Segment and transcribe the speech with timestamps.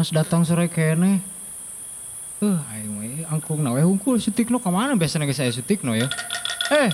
[0.00, 1.20] Anas datang sore kene.
[2.40, 5.60] Eh, aing we angklung na we hungkul si Tikno ke mana biasanya geus saya si
[5.60, 6.08] Tikno ya.
[6.72, 6.88] Eh.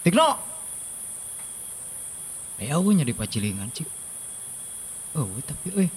[0.00, 0.24] Tikno.
[2.56, 3.84] Aya eueuh nya di pacilingan cik.
[5.12, 5.92] Oh, tapi euy.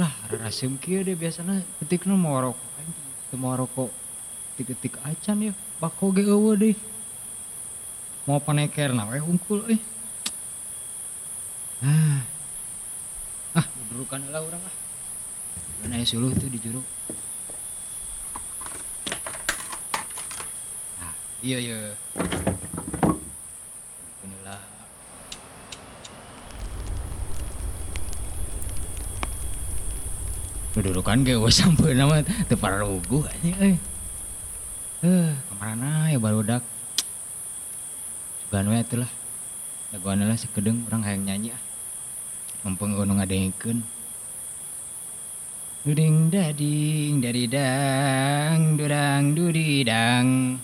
[0.00, 2.72] Lah, rarasem kieu deh biasanya si Tikno mau rokok.
[3.28, 3.92] Teu mau rokok.
[4.56, 5.52] Tik-tik acan ya.
[5.76, 6.76] Bako ge eueuh deh.
[8.24, 9.76] Mau paneker na we hungkul euy.
[11.84, 12.39] Ah.
[13.90, 14.76] Dudukan lah orang ah.
[15.82, 16.78] Mana ya suluh tuh di juru.
[21.02, 21.10] Ah,
[21.42, 21.98] iya iya.
[24.22, 24.62] Inilah.
[30.78, 33.74] Dudukan ge we sampeun nama teu pararugu anjing euy.
[35.02, 36.62] Eh, ke mana ya barudak.
[38.46, 39.10] Sugan we atuh lah.
[39.90, 41.69] Dagoan lah sekedeng orang hayang nyanyi ah.
[42.60, 43.80] Mumpung gunung ngadengkeun.
[45.80, 50.60] Duding dading dari dang dudang dudidang.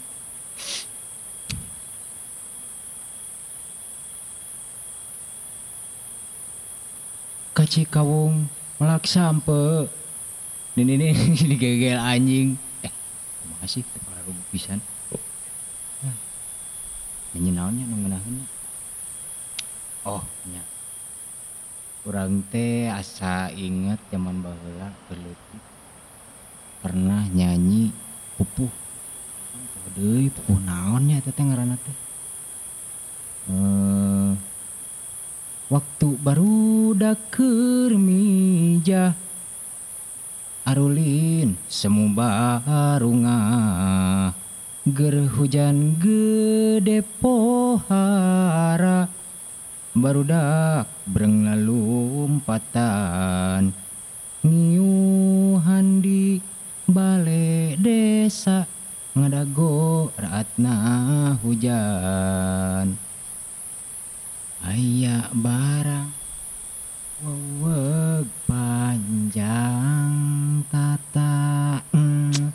[7.56, 9.88] Kaci kawung melak sampe.
[10.76, 12.60] Ini ini ini gegel anjing.
[12.84, 12.92] Eh,
[13.40, 14.84] terima kasih para rugu pisan.
[17.32, 18.46] Nyanyi naonnya nu ngeunaheunnya.
[20.04, 20.20] Oh,
[20.52, 20.75] nya.
[22.06, 25.62] Urang teh asa inget zaman baheula berleutik
[26.78, 27.90] pernah nyanyi
[28.38, 28.70] pupuh.
[29.96, 31.96] Deui pupuh naon nya eta teh ngaranna teh?
[33.50, 34.30] Eh
[35.66, 39.18] waktu barudak keur mija
[40.62, 43.38] Arulin semu barunga
[44.86, 49.10] Ger hujan gede pohara
[49.96, 52.76] Barudak breng lalumpatan
[54.44, 56.36] Ngiuhan di
[56.84, 58.68] bale desa
[59.16, 60.76] Ngadago raatna
[61.40, 62.92] hujan.
[64.60, 66.12] Aya barang
[67.24, 70.12] Weweg panjang
[70.68, 71.80] tata.
[71.96, 72.52] Mm,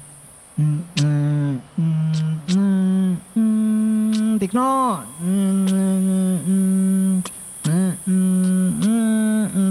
[0.62, 5.02] mm, mm, mm, mm, Tikno.
[5.18, 7.00] mm, mm, mm, mm,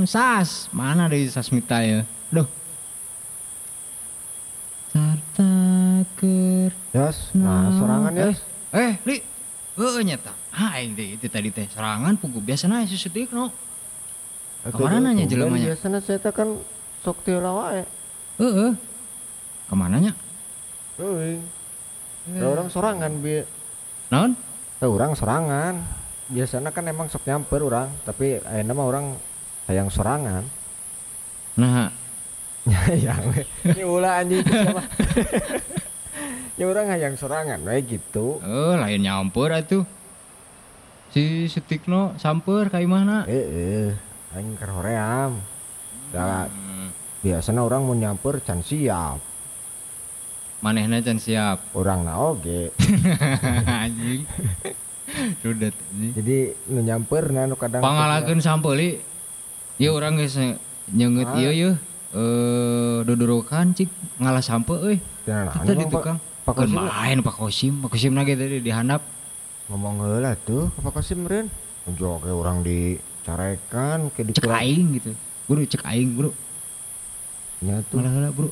[0.07, 2.47] Sas Mana dari Sasmita ya Duh
[4.91, 5.53] Sarta
[6.19, 8.39] ker Yos, nah sorangan Eh, Yos.
[8.75, 9.17] eh, li,
[9.79, 10.35] heeh nyata.
[10.51, 13.55] Ah, aing teh itu tadi teh serangan pugu biasana si sedik no.
[14.67, 15.71] Ke mana nanya jelemanya?
[15.71, 16.59] Biasanya saya teh kan
[17.07, 17.87] sok teu wae.
[18.43, 18.75] Heeh.
[19.71, 20.13] Ke mana nya?
[20.99, 21.39] Euy.
[22.43, 23.47] Orang sorangan bi.
[24.11, 24.35] Non?
[24.83, 25.79] Orang sorangan.
[26.27, 29.07] Biasanya kan emang sok nyamper orang, tapi ayeuna mah orang
[29.71, 30.43] hayang sorangan.
[31.55, 31.95] Nah,
[32.67, 33.43] Hayang we.
[33.65, 34.83] Ini ulah anjing sama.
[36.61, 38.37] Ya orang hayang sorangan we gitu.
[38.39, 39.89] eh lain nyampur atuh.
[41.09, 43.25] Si Sutikno samper ka imahna.
[43.25, 43.97] Heeh.
[44.31, 45.41] Aing keur hoream.
[46.13, 46.93] Da Hmm.
[47.25, 49.25] biasanya orang mau nyamper can siap.
[50.61, 51.65] Manehna can siap.
[51.73, 52.77] Orang na oge.
[53.81, 54.29] Anjing.
[55.41, 56.13] Rudet anjing.
[56.13, 56.39] Jadi
[56.69, 59.01] nu nyamper nu kadang Pangalakeun sampel
[59.89, 60.37] urang geus
[60.91, 61.41] nyeungeut Ah.
[61.41, 61.77] ieu yeuh.
[62.11, 64.99] Eh dudurukan cik ngalah sampe euy.
[65.25, 65.95] Cenah Tadi emang, Pak?
[65.97, 66.19] tukang.
[66.41, 69.01] Pak Kosim main Pak Kosim, Pak Kosim lagi tadi dihandap.
[69.71, 71.47] ngomong heula tuh Pak Kosim meureun.
[71.87, 75.15] Unjuk orang dicarekan ke di Cek aing gitu.
[75.47, 76.31] Bro, cek aing, Bro.
[77.61, 78.03] nya tuh.
[78.03, 78.51] Malah heula, Bro.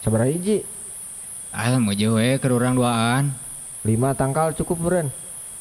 [0.00, 0.64] Sabaraha hiji?
[1.50, 3.32] Ah, mau jauh we ke urang duaan.
[3.82, 5.08] Lima tangkal cukup meureun.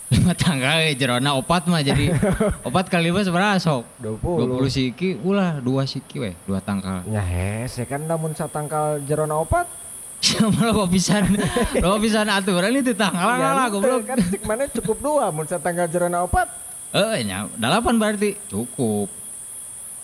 [0.05, 2.13] Lima tanggal we jerona opat mah jadi
[2.67, 3.89] opat kali lima seberapa sok?
[4.05, 4.61] 20.
[4.61, 7.01] 20 siki, ulah dua siki we, dua tangkal.
[7.09, 9.65] Nya hese kan namun satangkal jerona opat.
[10.25, 11.25] Sama lo pisan,
[11.83, 14.05] lo pisan aturan itu tanggal Ya, lah goblok.
[14.05, 16.53] Kan cek mana cukup dua mun satangkal jerona opat.
[16.93, 19.09] Eh, nya delapan berarti cukup.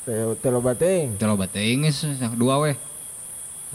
[0.02, 1.14] Teu teu lo bating.
[1.22, 2.02] Telo bateng geus
[2.34, 2.74] dua we.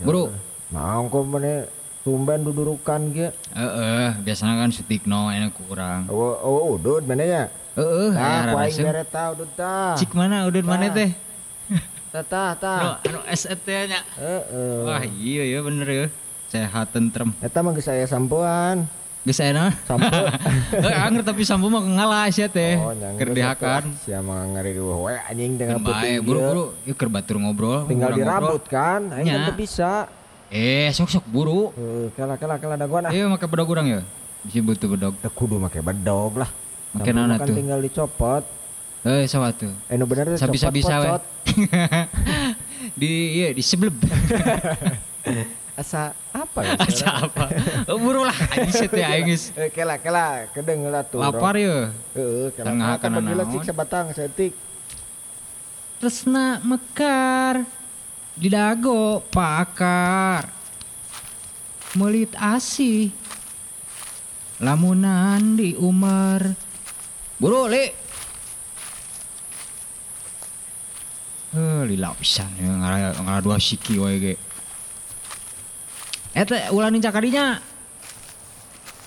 [0.02, 0.34] Bro,
[0.75, 1.64] Naon kok mana
[2.06, 3.35] tumben dudurukan ge.
[3.50, 6.06] heeh, biasanya kan sutikno enak kurang.
[6.06, 7.44] Oh, oh udud mana ya?
[7.75, 8.85] Heeh, Tah, aya ku aing rarasem.
[8.87, 9.99] bere tah udud tah.
[9.99, 11.11] Cik mana udun mana teh?
[12.14, 13.03] Tah tah.
[13.03, 14.00] Anu, anu SET nya.
[14.17, 14.87] Heeh.
[14.87, 16.06] Wah, iya ya bener ya.
[16.47, 17.35] Sehat tentrem.
[17.43, 18.87] Eta mah geus aya sampoan.
[19.26, 20.06] Geus aya Sampo.
[21.11, 22.79] Anger tapi sampo mah ngalah sia teh.
[22.79, 23.91] Oh, Keur dihakan.
[23.99, 26.64] Sia mah ngari we anjing dengan Kan bae, buru buru.
[26.87, 27.91] Yuk keur batur ngobrol.
[27.91, 30.06] Tinggal dirambut kan, aing teu bisa.
[30.50, 31.75] Eh, sok sok buru.
[31.75, 33.10] Heuh, kala kala kala daguan ah.
[33.10, 34.00] Iya make bedog urang ya.
[34.46, 35.14] Bisa butuh bedog.
[35.19, 36.50] Teu kudu make bedog lah.
[36.94, 37.56] Naon mah kan atuh?
[37.56, 38.44] tinggal dicopot.
[39.06, 39.69] Eh sawatu.
[39.90, 41.08] Eh nu bener teh Sabisa-bisa we.
[43.00, 43.94] di iya di sebelum
[45.81, 46.72] Asa apa ya?
[46.81, 47.52] Asa apa?
[47.90, 51.20] Oh, buru lah anjing teh aing geus Eh kela kela kedeng tuh.
[51.20, 51.93] lapar ya.
[52.16, 52.66] Heeh, kela.
[52.72, 53.52] Tengah kana kana gila naon.
[53.52, 54.52] cik sabatang setik.
[56.00, 57.69] Tresna mekar
[58.36, 60.52] di dago pakar.
[61.96, 63.08] Melit asih
[64.60, 66.44] lamunan di umar
[67.40, 67.84] buru li.
[71.56, 72.68] Eh lila pisan ya
[73.24, 74.34] ngara dua siki wae ge.
[76.36, 77.56] Eta ulanin cakadinya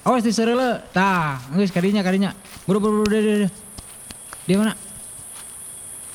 [0.01, 2.33] awas di sereule tah geus kadinya kadinya.
[2.65, 3.45] Buru buru buru
[4.49, 4.73] dia mana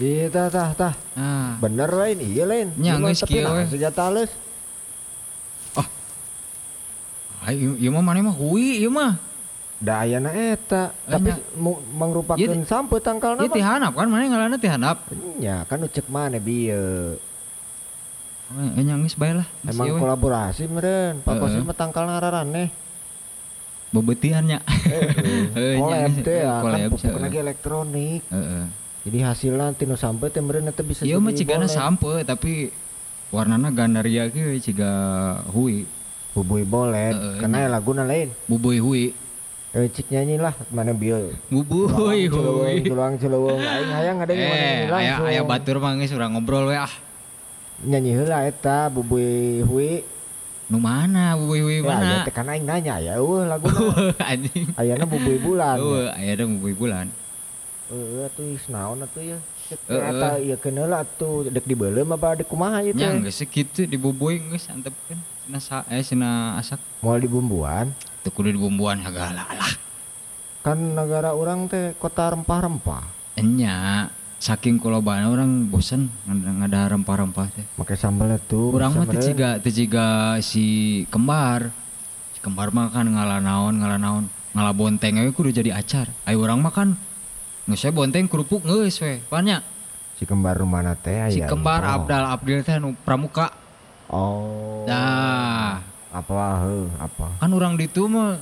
[0.02, 0.94] Iya tah tah tah.
[1.14, 2.74] nah Bener lain, iya lain.
[2.74, 3.62] Nya, geus tapi kieu we.
[3.70, 4.30] senjata halus.
[7.44, 9.20] Ayo, ieu mah mana mah hui, ieu mah.
[9.76, 11.36] Da ayana eta, tapi nya.
[11.92, 15.04] mangrupakeun sampe tangkal Ieu teh handap kan, mana ngaranna teh handap.
[15.36, 17.20] Ya kan nu cek mana bieu.
[18.54, 19.46] Eh, nya geus bae lah.
[19.62, 21.20] Emang kolaborasi meureun.
[21.20, 21.42] Pak Heeh.
[21.42, 22.68] Kosim mah tangkal ngararaneh.
[23.92, 24.58] Bebetian nya.
[25.54, 27.22] Eh, nya, Kolab teh eh, ya, kan kolab, pupuk heeh.
[27.22, 28.22] lagi elektronik.
[28.32, 28.64] Heeh.
[29.04, 31.76] Jadi hasilnya tinu sampai teh meureun eta bisa Ieu mah cigana boleh.
[31.76, 32.72] sampe tapi
[33.28, 34.90] warnana gandaria ge ciga
[35.50, 35.84] hui,
[36.32, 38.32] Bubui bolet, Heeh, karena ya laguna lain.
[38.46, 39.04] bubuy hui.
[39.70, 41.30] Eh cik nyanyi lah mana bieu.
[41.46, 42.80] Bubuy hui.
[42.82, 45.26] Tulang celeuweung aing hayang ada yang mana Eh, nyanyi aya langsung.
[45.28, 46.90] aya batur mah geus urang ngobrol we ah.
[47.82, 50.00] Nyanyi heula eta bubui hui.
[50.64, 52.24] Nu mana bubuy hui Ya, ya mana?
[52.24, 53.78] teh kan aing nanya ya eueuh laguna.
[54.32, 54.72] Anjing.
[54.74, 55.76] Ayana bubui bulan.
[55.76, 57.06] Eueuh, aya da bubuy bulan.
[57.84, 59.38] Heeh atuh geus naon atuh ya.
[59.68, 60.08] Cek Heeh.
[60.08, 63.28] eta ieu keun heula atuh dek dibeuleum apa dek kumaha ieu Nya teh.
[63.28, 65.20] geus segitu geus antepkeun.
[65.44, 67.92] Cenah sa eh cenah asak Moal dibumbuan.
[68.24, 69.72] teu kudu dibumbuan segala lah.
[70.64, 73.04] Kan negara orang teh kota rempah-rempah.
[73.36, 74.08] Enya
[74.40, 77.68] saking kolobana orang bosen ngada ngada rempah-rempah teh.
[77.76, 78.72] Make sambal tuh.
[78.72, 80.06] Urang mah teu bisa ciga teu ciga
[80.40, 80.64] si
[81.12, 81.68] kembar.
[82.32, 84.24] Si kembar mah kan ngalah naon ngalah naon
[84.56, 86.08] ngalah bonteng we kudu jadi acar.
[86.24, 86.72] Ai urang mah
[87.64, 89.24] geus we bonteng kerupuk geus we.
[89.24, 89.60] Banyak.
[90.14, 93.50] Si kembar rumana teh Si kembar nu- Abdal Abdil teh nu pramuka.
[94.06, 94.84] Oh.
[94.84, 95.80] Dah.
[96.08, 97.26] Apa heuh apa?
[97.40, 98.38] Kan urang ditu mah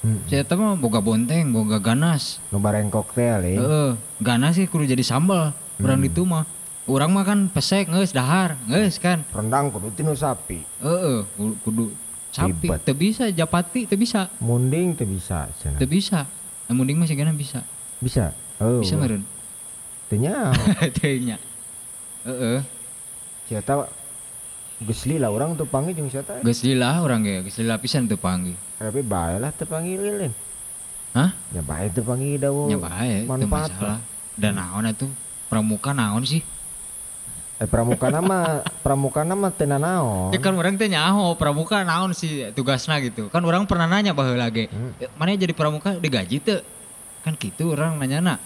[0.00, 0.16] Hmm.
[0.24, 2.40] saya mah boga bonteng, boga ganas.
[2.48, 3.60] Nu bareng koktail eh.
[3.60, 5.52] Heeh, ganas sih kudu jadi sambal.
[5.76, 6.48] Urang ditu mah.
[6.88, 9.20] Urang mah kan pesek geus dahar, geus kan.
[9.28, 10.64] Rendang kudu tinu sapi.
[10.80, 11.92] Heeh, kudu,
[12.32, 12.80] sapi Ribet.
[12.80, 15.76] teu bisa, japati teu bisa, Munding teu bisa cenah.
[15.76, 16.24] teu bisa.
[16.64, 17.60] Nah, mending mah sigana bisa.
[18.00, 18.32] Bisa.
[18.58, 18.80] Oh.
[18.80, 19.22] Bisa meureun.
[20.08, 20.50] Teu nya.
[20.98, 21.36] Teu nya.
[22.20, 22.60] Heeh,
[23.48, 23.88] Sia eta
[24.80, 26.40] geus lila urang teu panggil jeung sia teh.
[26.40, 28.56] geus lila urang ge, geus lila pisan teu panggil.
[28.76, 30.32] Tapi bae lah teu panggil lilin.
[31.12, 31.32] Hah?
[31.52, 32.68] Ya bae teu panggil dawo.
[32.76, 33.98] Bae, teu manfaat masalah.
[34.36, 35.10] Dan naon atuh?
[35.52, 36.40] Pramuka naon sih?
[37.60, 40.32] Eh pramuka nama pramuka nama teu nanaon.
[40.32, 43.28] Ya kan orang teh nyaho pramuka naon sih tugasna gitu.
[43.28, 44.72] Kan orang pernah nanya baheula ge.
[44.72, 44.96] Hmm.
[44.96, 46.64] "Eh, Mana jadi pramuka digaji teu?
[47.20, 48.40] Kan gitu orang nanya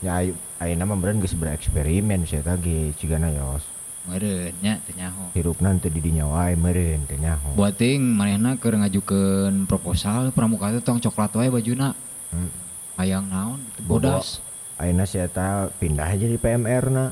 [0.00, 3.60] Ya ayo ayeuna mah meureun geus bereksperimen eta ge cigana yos.
[4.08, 5.28] Meureun nya teu nyaho.
[5.36, 7.52] Hirupna teu di dinya wae meureun teu nyaho.
[7.52, 11.92] Buat ting manehna keur ngajukeun proposal pramuka teh tong coklat wae bajuna.
[12.32, 12.48] Hmm.
[12.96, 14.40] Hayang naon bodas.
[14.80, 17.04] Ayeuna si eta pindah aja di PMR na.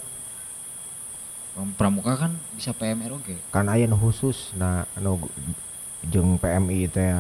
[1.77, 3.37] Pramuka kan bisa PMR oge.
[3.53, 5.21] Kan aya nu khusus na anu
[6.09, 7.13] jeung PMI teh.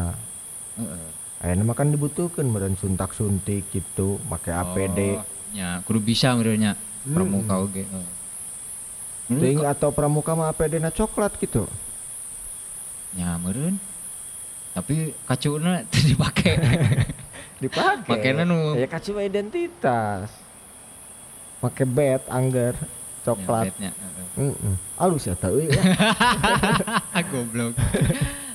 [0.80, 1.17] Heeh.
[1.38, 4.98] Ayeuna mah kan dibutuhkeun meureun suntak-suntik gitu, make APD.
[5.14, 6.72] Oh, nya kudu bisa meureun nya
[7.04, 7.86] pramuka oge.
[7.86, 8.06] heeh.
[9.28, 11.70] Meureun Ting atau pramuka mah APD na coklat gitu.
[13.14, 13.78] nya meureun.
[14.74, 16.52] Tapi kacuna teu dipake.
[17.62, 18.06] Dipake.
[18.06, 20.30] Makena nu- ya kacu identitas.
[21.58, 22.74] Make bet angger
[23.22, 23.74] coklat.
[23.78, 24.54] Nya, heeh.
[24.54, 24.74] Heeh.
[24.96, 25.70] Alus ya teu ya.
[27.30, 27.74] Goblok.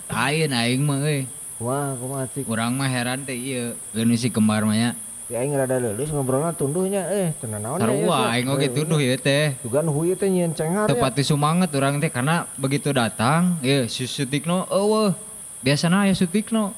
[0.07, 1.27] Lain aing mah euy.
[1.63, 2.43] Wah, kumaha cik.
[2.43, 3.71] Urang mah heran teh ieu.
[3.95, 4.91] Geus si kembar mah nya.
[5.31, 7.87] Ya aing rada leuleus ngobrolna tunduhnya eh teu naon ya.
[7.87, 9.55] Sarua aing oge tunduh ieu teh.
[9.63, 11.03] Juga nu huyu teh nyieun cenghar Teu ya.
[11.07, 15.15] pati sumanget urang teh karena begitu datang, ieu si Sutikno eueuh.
[15.63, 16.75] Biasana aya Sutikno.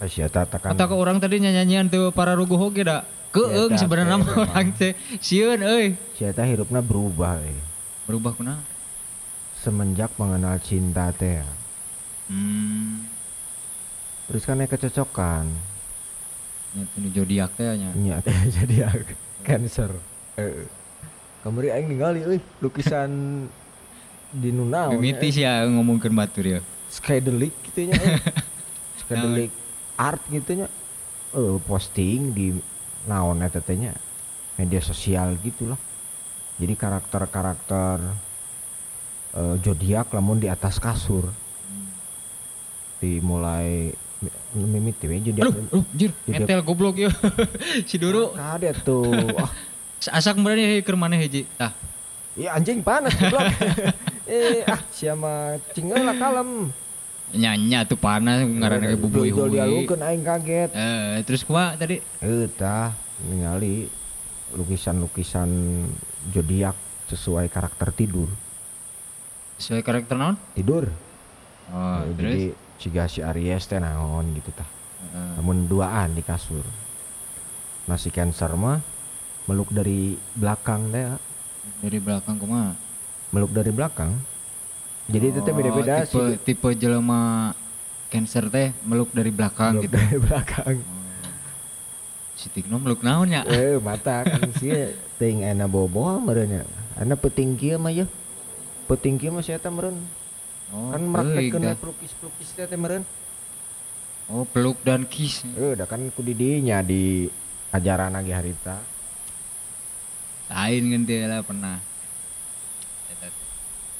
[0.00, 0.72] Ah, sia eta tekan.
[0.72, 3.04] Kata ke orang tadi nyanyian tuh para ruguh oge da.
[3.36, 4.92] Keung sebenarnya teh mah orang teh.
[5.20, 5.92] Sieun euy.
[6.16, 7.60] Sia eta hirupna berubah eh.
[8.08, 8.64] Berubah kunaon?
[9.60, 11.44] Semenjak mengenal cinta teh.
[12.32, 13.15] Hmm.
[14.26, 15.44] Terus kan kecocokan.
[16.76, 17.90] Nya teu zodiak teh nya.
[17.94, 18.90] Nya teh jadi
[19.46, 19.90] cancer.
[20.36, 20.66] Heeh.
[21.46, 23.10] Kamari aing ningali euy lukisan
[24.42, 24.98] di nu naon.
[24.98, 26.60] Mimitis ya ngomongkeun batur ya.
[26.90, 27.94] Skydelik gitu nya.
[27.96, 28.18] eh.
[29.00, 29.54] Skydelik
[29.94, 30.66] art gitu nya.
[31.32, 32.46] Eh posting di
[33.06, 33.94] naon eta teh nya
[34.58, 35.78] media sosial gitulah
[36.58, 38.02] jadi karakter-karakter
[39.36, 41.30] eh, zodiak lamun di atas kasur
[42.98, 43.92] dimulai
[44.52, 47.10] mimiti we zodiak Aduh, aduh, jir, ngetel goblok ya.
[47.88, 49.12] si Doro ada tuh
[50.08, 51.44] asak berani ke mana hiji.
[51.54, 51.72] Tah,
[52.32, 53.44] ya anjing panas goblok
[54.26, 55.32] eh ah siapa
[55.70, 56.72] cingel lah kalem
[57.28, 59.56] nyanya tuh panas ngaranna ke bubuy Dol- dol huy.
[59.56, 61.98] dialungkeun aing kaget Eh, terus kumaha tadi?
[62.18, 63.90] Eta ningali
[64.56, 65.50] lukisan-lukisan
[66.28, 66.74] zodiak
[67.06, 68.30] sesuai karakter tidur.
[69.56, 70.36] Sesuai karakter naon?
[70.52, 70.86] Tidur.
[71.68, 72.44] Oh, Eh, terus Jadi
[72.76, 74.66] ciga si Aries teh naon gitu tah.
[74.66, 75.40] Heeh.
[75.40, 76.64] Namun duaan di kasur.
[77.86, 78.82] Si Cancer mah
[79.46, 81.06] meluk dari belakang teh,
[81.78, 82.74] dari belakang kumaha?
[83.30, 84.10] meluk dari belakang.
[85.06, 86.38] Jadi itu teh Oh, beda-beda tipe, sih.
[86.42, 87.54] tipe jelema
[88.10, 89.94] cancer teh meluk dari belakang Meluk gitu.
[89.94, 90.76] dari belakang.
[92.34, 93.46] Si Tikno meluk naon ya?
[93.46, 96.62] Eh mata kan sih ting ana bobo meureun nya.
[96.98, 98.10] Ana peting kieu mah ya.
[98.90, 99.94] Peting kieu mah sia teh meureun.
[100.74, 101.02] Oh, kan
[101.62, 101.78] dah.
[101.78, 103.06] pelukis-pelukis teh teh meureun.
[104.26, 105.46] Oh, peluk dan kiss.
[105.54, 107.30] Eh, udah kan ku di dinya di
[107.70, 108.82] ajaran lagi harita.
[110.50, 111.76] Lain kan lah pernah.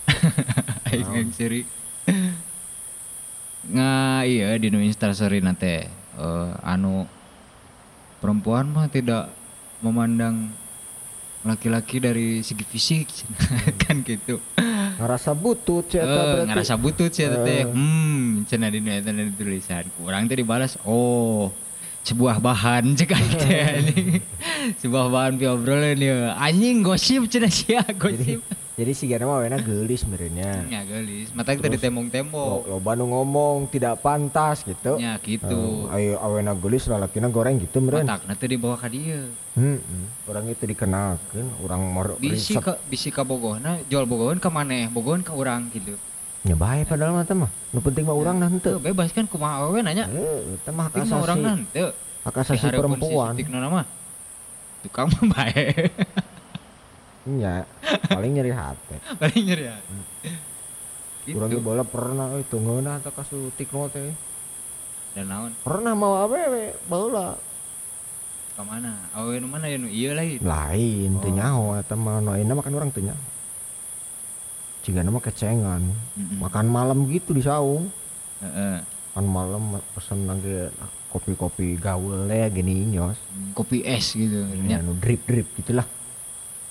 [0.90, 1.62] Aing yang seri.
[3.66, 3.92] Nga
[4.26, 7.06] iya di nu instastory nate eh, anu
[8.22, 9.30] perempuan mah tidak
[9.82, 10.54] memandang
[11.46, 13.06] laki-laki dari segi fisik
[13.82, 14.38] kan gitu.
[14.96, 16.48] Ngerasa butut sih eta Eh, berarti.
[16.48, 17.62] ngerasa butut sih eta teh.
[17.62, 17.64] Eh.
[17.68, 19.84] Hmm, cenah di eta tulisan.
[19.94, 21.52] Kurang teh dibalas, "Oh,
[22.00, 24.22] sebuah bahan cek teh
[24.80, 26.32] sebuah bahan pi obrolan ya.
[26.34, 28.40] Anjing gosip cenah sia Jadi gosip.
[28.40, 30.68] jadi si Gana mah wena geulis meureunnya.
[30.68, 32.68] Ya gelis, mata kita Terus, ditembong-tembong.
[32.68, 35.00] Lo nu ngomong tidak pantas gitu.
[35.00, 35.88] Ya gitu.
[35.88, 38.04] Eh, ayo awena geulis lalakina goreng gitu meureun.
[38.04, 39.32] Matakna teh dibawa ka dieu.
[39.56, 39.80] Heeh.
[40.28, 45.24] Orang itu dikenalkeun, orang mau Bisi ka bisi ka bogohna, jual bogohan ka maneh, bogohan
[45.24, 45.96] ka urang gitu.
[46.44, 47.48] Ya bae padahal mah teh mah.
[47.72, 48.76] Nu penting mah urang nah henteu.
[48.76, 50.04] Tuh bebas kan kumaha we nanya.
[50.12, 51.88] Eh, teh mah mah urang asasi, henteu.
[52.28, 53.32] hak asasi perempuan.
[53.40, 53.88] Si mah.
[54.84, 55.64] Tukang mah bae.
[57.26, 57.66] Iya,
[58.06, 58.96] paling nyeri hati.
[59.20, 59.76] Paling nyeri ya.
[61.26, 61.34] Gitu.
[61.34, 64.14] Urang ge bola pernah euy tunggeuna teh ka sutikno teh.
[65.10, 65.50] Dan naon?
[65.58, 67.34] Pernah mau awewe bola.
[68.54, 69.10] Ka mana?
[69.10, 70.38] Awe nu mana ya nu ieu lain.
[70.38, 71.34] Lain teu Oh.
[71.34, 73.22] nyaho eta mah nu ayeuna mah kan urang teu nyaho.
[74.86, 75.82] Cigana mah kecengan.
[76.14, 76.38] Mm-mm.
[76.38, 77.90] Makan malam gitu di saung.
[78.38, 78.86] Heeh.
[79.12, 79.62] Makan malam
[79.98, 80.70] pesen lagi
[81.10, 83.18] kopi-kopi gaul ya gini nyos.
[83.50, 84.46] Kopi es gitu.
[84.62, 84.78] Ya, Ya.
[84.78, 85.90] nu drip-drip gitulah.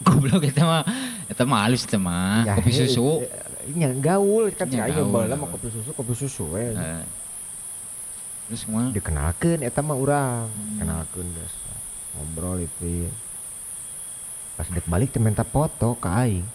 [0.04, 0.84] Goblok eta mah
[1.26, 2.44] eta mah halus eta mah.
[2.44, 3.24] Ya, Kopi he- susu.
[3.66, 6.76] Iya gaul kan Ya, ya, ayo gaul, baheula mah kopi susu kopi susu we.
[6.76, 7.04] Heeh.
[8.46, 8.94] Terus kumaha?
[8.94, 10.46] Dikenalkeun eta mah urang.
[10.48, 10.78] Hmm.
[10.78, 11.54] Kenalkeun geus.
[12.14, 13.10] Ngobrol itu.
[14.54, 16.46] Pas dek balik teh minta foto ka aing.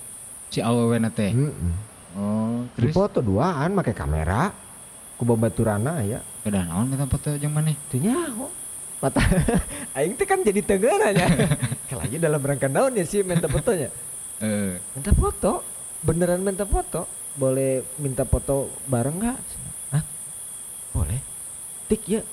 [0.48, 1.32] Si awewena teh.
[1.32, 1.74] Heeh.
[2.10, 4.50] Oh, Di terus foto duaan make kamera.
[5.14, 6.20] Ku babaturana ya.
[6.40, 7.76] udah naon minta foto jeung maneh?
[7.88, 8.48] Teu nyaho.
[9.00, 9.20] Mata
[9.96, 11.26] aing teh kan jadi tegeuna nya.
[11.88, 13.88] Kalanya dalam rangka naon ya sih minta fotonya.
[14.40, 15.60] Eh, Minta foto.
[16.00, 17.04] Beneran minta foto.
[17.36, 19.36] Boleh minta foto bareng nggak?
[19.92, 20.00] Hah?
[20.96, 21.20] Boleh.
[21.84, 22.24] Tik ya.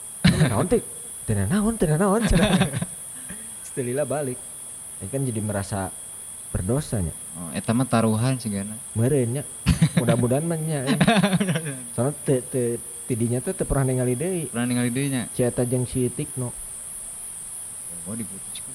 [0.46, 0.86] Naon tik?
[1.26, 2.22] Tena naon, tena naon.
[3.66, 4.38] Setelila balik.
[5.02, 5.90] Ini kan jadi merasa
[6.54, 7.10] berdosanya.
[7.34, 8.78] oh, eta mah taruhan sih gana.
[8.94, 9.42] Meureun nya.
[9.98, 10.86] Mudah-mudahan mah nya.
[11.98, 12.14] Soalnya
[13.06, 14.50] tidinya teh teu pernah ningali deui.
[14.50, 15.30] Pernah ningali deui nya.
[15.30, 16.50] Si eta jeung si Tikno.
[18.06, 18.74] Oh, diputuskeun.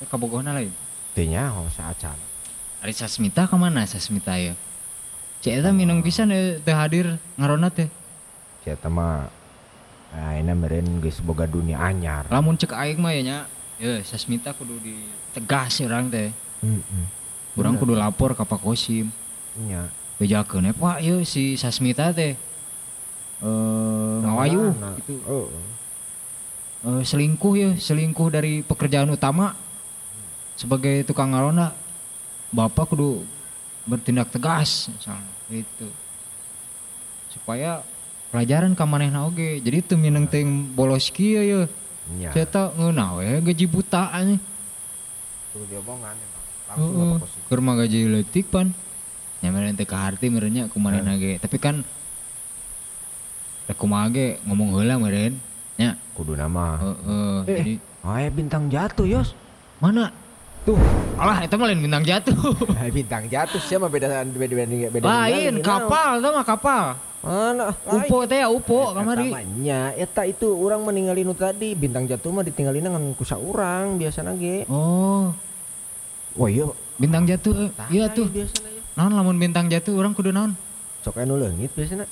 [0.00, 0.72] Eh, kabogohna lain.
[1.12, 2.16] Teu nyaho saacan.
[2.80, 4.56] Ari Sasmita ka mana Sasmita ya?
[5.44, 7.88] Cek eta minum pisan eh, teu hadir ngarona teh.
[8.64, 9.28] Si eta mah
[10.12, 12.28] ayeuna meureun geus boga dunia anyar.
[12.32, 13.38] Lamun cek aing mah ya nya,
[13.76, 16.32] ya Sasmita kudu ditegas urang teh.
[16.64, 17.06] Heeh.
[17.60, 19.12] Urang kudu lapor ka Pak Kosim.
[19.60, 19.92] Nya.
[20.16, 22.36] Bejakeun eh Pak ieu si Sasmita teh
[23.40, 25.14] eh ngawayu Nah, gitu.
[25.24, 25.48] Oh.
[26.80, 29.52] Eh, selingkuh ya, selingkuh dari pekerjaan utama
[30.56, 31.76] sebagai tukang ngarona.
[32.50, 33.22] Bapak kudu
[33.84, 35.88] bertindak tegas misalnya gitu.
[37.30, 37.84] Supaya
[38.32, 39.60] pelajaran ka manehna oge.
[39.60, 41.62] Jadi teu mineng teuing bolos kieu ya.
[42.10, 42.34] Nya.
[42.34, 44.40] Cetak ngeunah we gaji buta nya.
[45.52, 46.44] Tuh diomongan emang.
[46.70, 48.72] Langsung mah gaji leutik pan.
[49.44, 51.38] Nya meureun teh kaharti meureun nya ku manehna ge.
[51.38, 51.86] Tapi kan
[53.70, 55.38] da kumaha ge ngomong heula meureun
[55.78, 55.94] nya.
[56.18, 56.74] Kudu nama.
[56.82, 57.36] Heeh.
[57.46, 57.58] Eh.
[57.62, 59.36] Jadi Oh, bintang jatuh, Yos.
[59.76, 60.08] mana?
[60.64, 60.76] Tuh.
[61.20, 62.32] Alah, itu mah lain bintang jatuh.
[62.96, 65.04] bintang jatuh siapa beda beda beda beda.
[65.04, 66.84] Lain, kapal, itu mah kapal.
[67.20, 67.76] Mana?
[67.84, 69.28] Upo teh upo kamari.
[69.28, 74.24] Namanya eta itu orang meninggalin nu tadi bintang jatuh mah ditinggalin dengan kusa orang biasa
[74.40, 74.64] ge.
[74.72, 75.36] Oh,
[76.40, 76.72] Wah iya.
[76.96, 77.68] bintang jatuh.
[77.68, 77.70] eh.
[77.92, 78.32] Iya tuh.
[78.32, 78.80] Biasana ya.
[78.96, 80.56] Naon lamun bintang jatuh orang kudu naon?
[81.00, 82.04] Sok anu leungit biasana.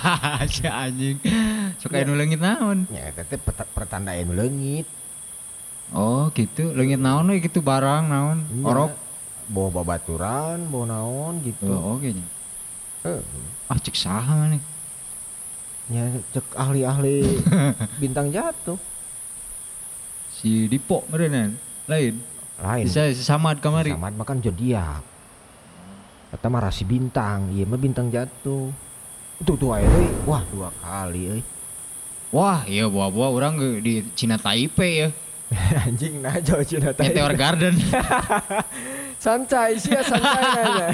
[0.50, 1.22] si anjing.
[1.78, 2.90] Sok aya nu leungit naon?
[2.90, 3.38] Ya eta teh
[3.70, 4.86] pertanda anu leungit.
[5.94, 6.74] Oh, gitu.
[6.74, 8.42] Leungit naon we gitu barang naon?
[8.50, 8.64] Iya.
[8.66, 8.92] Orok.
[9.46, 11.70] Bawa babaturan, bawa naon gitu.
[11.70, 12.10] Oh, oke.
[13.06, 13.22] Heeh.
[13.70, 14.62] Ah, cek saha maneh.
[15.86, 17.42] Ya cek ahli-ahli
[18.02, 18.78] bintang jatuh.
[20.34, 21.54] Si Dipo meureunna.
[21.86, 22.18] Lain.
[22.58, 22.84] Lain.
[22.90, 23.94] Bisa samad kamari.
[23.94, 25.11] Samad makan zodiak.
[26.32, 28.72] Kata mah rasi bintang, iya mah bintang jatuh.
[29.36, 30.08] Itu tuh aja euy.
[30.24, 31.42] Wah, dua kali euy.
[32.32, 35.08] Wah, iya buah-buah orang di Cina Taipei ya.
[35.84, 37.76] Anjing nah jauh Cina Meteor Garden.
[39.22, 40.88] Sancai sih ya sancai nanya.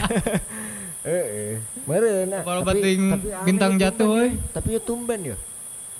[1.07, 1.62] Heeh.
[1.88, 2.42] Meureun nah.
[2.42, 3.16] Kalau tapi aneh
[3.47, 4.26] bintang ya jatuh, ya.
[4.52, 5.37] Tapi ya tumben ya.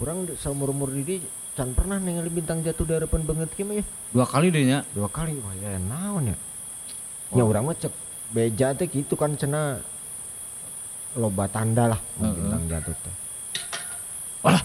[0.03, 1.23] Orang seumur-umur ini
[1.55, 3.85] can pernah ningali bintang jatuh di harapan banget mah ya.
[4.11, 4.83] Dua kali deh nya.
[4.91, 6.37] Dua kali wah ya naon ya.
[7.39, 7.51] Ya Oh.
[7.53, 7.93] urang mah cek
[8.29, 9.81] beja teh gitu kan cenah
[11.17, 12.37] loba tanda lah mun Heeh.
[12.37, 13.15] bintang jatuh teh.
[14.45, 14.65] Walah.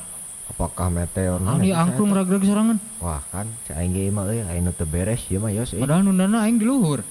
[0.53, 1.41] Apakah meteor?
[1.41, 2.77] Ah, bisa angklung ragrag sorangan.
[3.01, 5.73] Wah kan, aing ge mah euy, aing teu beres ieu mah yos.
[5.73, 7.01] Padahal nundana aing di luhur.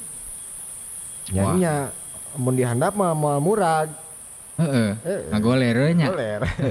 [1.33, 1.91] Nyanyinya
[2.39, 3.91] mun dihandap mah moal murag.
[4.63, 4.95] Heeh.
[5.35, 6.07] Ngagoler nya.
[6.13, 6.41] Goler.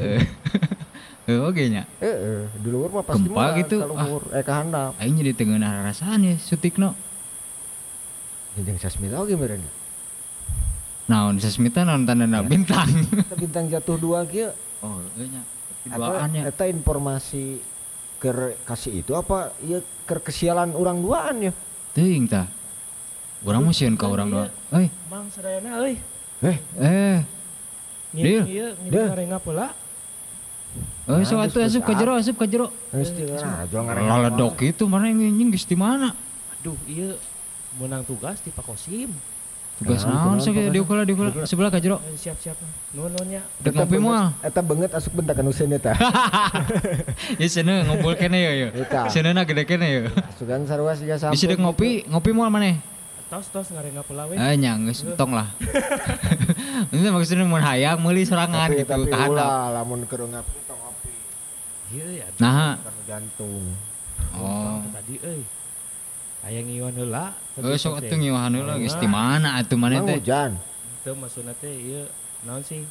[1.27, 1.39] Heeh.
[1.43, 1.83] Oge nya.
[2.00, 4.05] Heeh, di luar mah pasti murag gitu, kalau ah.
[4.07, 4.95] luhur eh kahandap.
[4.95, 6.95] Aing jadi tengeunah rasaan ya sutikno.
[8.60, 9.63] Jeung sasmita oge meureun.
[11.08, 12.88] Naon sasmita naon tandana bintang.
[13.24, 14.51] Eta bintang jatuh dua kieu.
[14.84, 15.41] oh, iya
[15.81, 16.46] duaan ya.
[16.46, 17.58] eta informasi
[18.22, 21.53] ker kasih itu apa ieu ker kesialan urang duaan ya.
[21.98, 22.46] Teuing tah.
[23.42, 24.51] Urang mah sieun ka urang doang.
[24.77, 25.98] Eh, Mang sadayana euy.
[26.46, 27.18] Eh, eh.
[28.14, 28.46] Deal.
[28.46, 29.09] Ieu Deal.
[29.09, 29.68] ngiring ngarenga pula.
[31.09, 32.68] Oh, Nah, sok terus atuh asup ka jero, asup ka jero.
[32.94, 33.11] geus
[33.42, 34.05] nah ngareng.
[34.07, 36.14] Laledok itu mana yang anjing geus di mana?
[36.61, 37.18] Aduh, ieu
[37.77, 39.12] menang tugas di Pak Kosim.
[39.77, 40.72] Tugas naon kenaon, sok pokoknya.
[40.72, 41.98] diukur diukur sebelah ka jero.
[42.03, 42.53] Eh, Siap-siap.
[42.94, 43.42] Nuhun-nuhunnya.
[43.57, 44.29] Dek ngopi moal.
[44.40, 45.98] Eta beungeut asup bentak anu seun eta.
[47.42, 48.68] Ya cenah ngumpul kene ya ya.
[48.75, 49.10] Eta.
[49.10, 50.01] Cenah gede kene ya.
[50.29, 51.34] Asugan sarua siga sampai.
[51.34, 52.77] Bisa dek ngopi, ngopi moal maneh.
[53.25, 54.36] Tos-tos ngarenga pula we.
[54.36, 55.48] Ah nya geus entong lah.
[56.92, 59.31] Itu maksudnya mun hayang meuli sorangan Tapi, gitu handap.
[59.31, 61.14] ulah lamun keur ngopi tong ngopi.
[61.96, 62.27] Ieu ya.
[62.38, 63.72] Nah, Kan jantung.
[64.36, 64.84] oh.
[64.94, 65.42] Tadi euy.
[66.41, 67.37] Aya ngiwan heula.
[67.53, 70.17] Eh sok atuh ngiwahan heula geus di mana atuh Mang teh?
[70.17, 70.51] hujan.
[71.05, 72.09] Teu maksudna teh ieu
[72.41, 72.81] naon sih?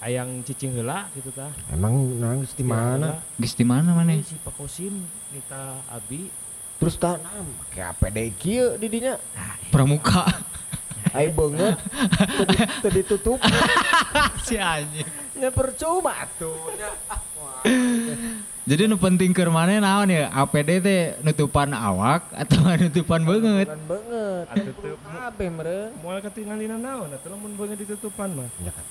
[0.00, 1.52] Ayang cicing heula gitu tah.
[1.72, 3.20] Emang nangis di mana?
[3.36, 4.20] Geus di mana maneh?
[4.20, 4.92] Ieu si Pak Kosim
[5.32, 6.28] minta abi
[6.76, 9.14] Terus tanam kayak APD kieu di dinya.
[9.70, 10.26] Pramuka.
[11.16, 13.38] Ai beungeut teu di- teu ditutup.
[14.46, 15.06] si anjing.
[15.38, 16.90] Nya percuma atuh nya.
[18.62, 20.30] Jadi nu penting keur maneh naon ya?
[20.30, 23.66] APD teh nutupan awak atau nutupan beungeut?
[23.66, 24.44] Bukan banget.
[24.54, 25.90] Atuh teu Kabeh meureun.
[25.98, 28.46] moal ketinggalina naon atuh lamun beungeut ditutupan mah.
[28.62, 28.86] Nya kan.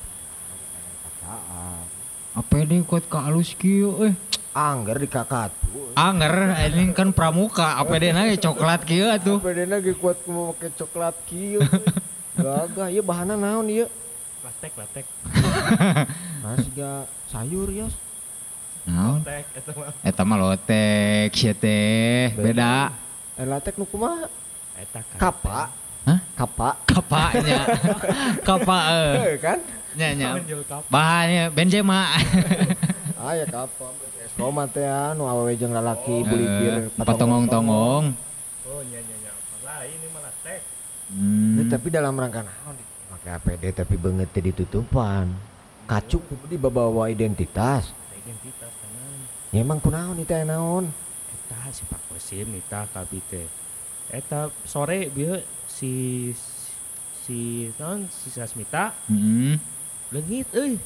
[2.36, 4.14] APD kuat ka alus kieu eh.
[4.52, 5.56] Angger di kakak
[5.96, 9.40] Anger ini kan pramuka, APD na ge coklat kieu atuh.
[9.40, 11.64] APD ge kuat mau pakai coklat kieu.
[12.36, 13.88] Gagah, ieu bahanna naon ieu?
[14.44, 15.06] Latek latek.
[16.44, 18.11] Nasi ga sayur yos.
[18.86, 19.22] Naon?
[20.02, 20.38] Eta mah.
[20.42, 22.90] Lotek, sia teh, beda.
[23.38, 24.26] Eh latek nu kumaha?
[24.78, 25.18] Eta kan.
[25.18, 25.60] Kapa.
[26.02, 26.20] Hah?
[26.34, 26.70] Kapa.
[26.90, 27.62] Kapanya.
[28.48, 29.38] Kapa eh.
[29.38, 29.60] Kan?
[29.94, 30.30] Nya nya.
[30.90, 32.18] Bahannya Benzema.
[33.22, 33.94] Aya kapa.
[34.40, 38.16] Roma teh anu awewe jeung lalaki bulikir Eh, Patongong-tongong.
[38.66, 39.32] Oh nya nya nya.
[39.62, 40.62] Lain ini mah latek.
[41.12, 41.58] Hmm.
[41.60, 42.76] Ya, tapi dalam rangka naon
[43.12, 45.30] make APD tapi beungeut teh ditutupan.
[45.86, 47.94] Kacuk di bawa identitas.
[48.18, 48.61] Identitas.
[49.52, 50.88] Ya emang kunaon itu naon?
[51.28, 53.48] Eta si Pak Kosim nita kabi teh.
[54.08, 56.32] Eta sore bieu si
[57.22, 59.60] si naon si Sasmita Heeh.
[60.10, 60.80] leungit euy.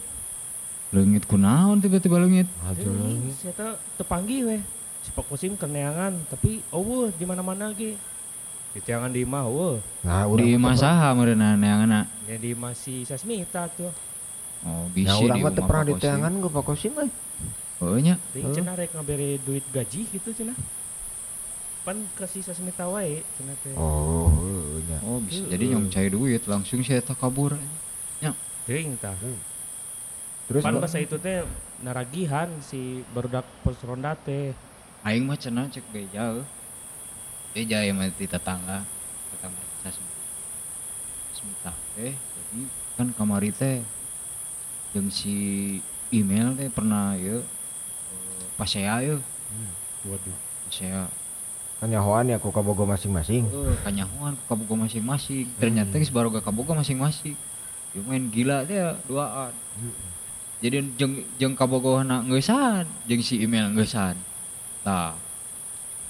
[0.89, 2.49] Leungit kunaon tiba-tiba leungit?
[2.65, 2.89] Aduh.
[2.89, 4.57] Leungit si eta tepanggih we.
[5.05, 7.93] Si Pak Kosim keneangan tapi eueuh di mana-mana ge.
[8.73, 9.77] Di tiangan di imah eueuh.
[10.01, 12.09] Nah, Di masaha meureunna neanganna.
[12.25, 13.93] Nya di imah si Sasmita tuh.
[14.65, 16.01] Oh, bisa Nah, urang di mah pernah Pak di Kosim.
[16.01, 17.09] teangan gua Pak Kosim euy.
[17.85, 18.17] Oh nya.
[18.33, 20.57] Ting cenah rek ngabere duit gaji gitu cenah.
[21.85, 23.77] Pan ke si Sasmita wae cenah teh.
[23.77, 24.97] Oh, heuh nya.
[25.05, 27.53] Oh, bisa jadi nyong cai duit langsung saya tak kabur.
[28.65, 29.13] Teuing tah.
[30.49, 31.45] Terus Pan bahasa itu teh
[31.85, 34.57] naragihan si barudak pos ronda teh.
[35.05, 36.33] Aing mah cenah cek beja.
[36.33, 36.41] euy.
[37.53, 38.81] Beja ya mah di tetangga.
[39.29, 40.09] Tetangga sasmi.
[41.37, 42.59] Semita teh jadi
[42.97, 43.85] kan kamari teh
[44.97, 45.77] jeung si
[46.09, 47.45] email teh pernah ya
[48.55, 49.15] pas saya ya
[50.05, 50.37] Waduh.
[50.71, 51.09] saya
[51.75, 53.43] Kan nyahoan ya ku kabogo masing-masing.
[53.51, 55.45] eh kanyahoan ke kabogo masing-masing.
[55.59, 57.35] Ternyata geus baroga kabogo masing-masing.
[57.91, 58.79] Ya main gila teh
[59.11, 59.51] duaan.
[60.63, 64.15] Jadi jeung jeung kabogohna ngeusan jeung si email ngeusan
[64.87, 65.19] tah.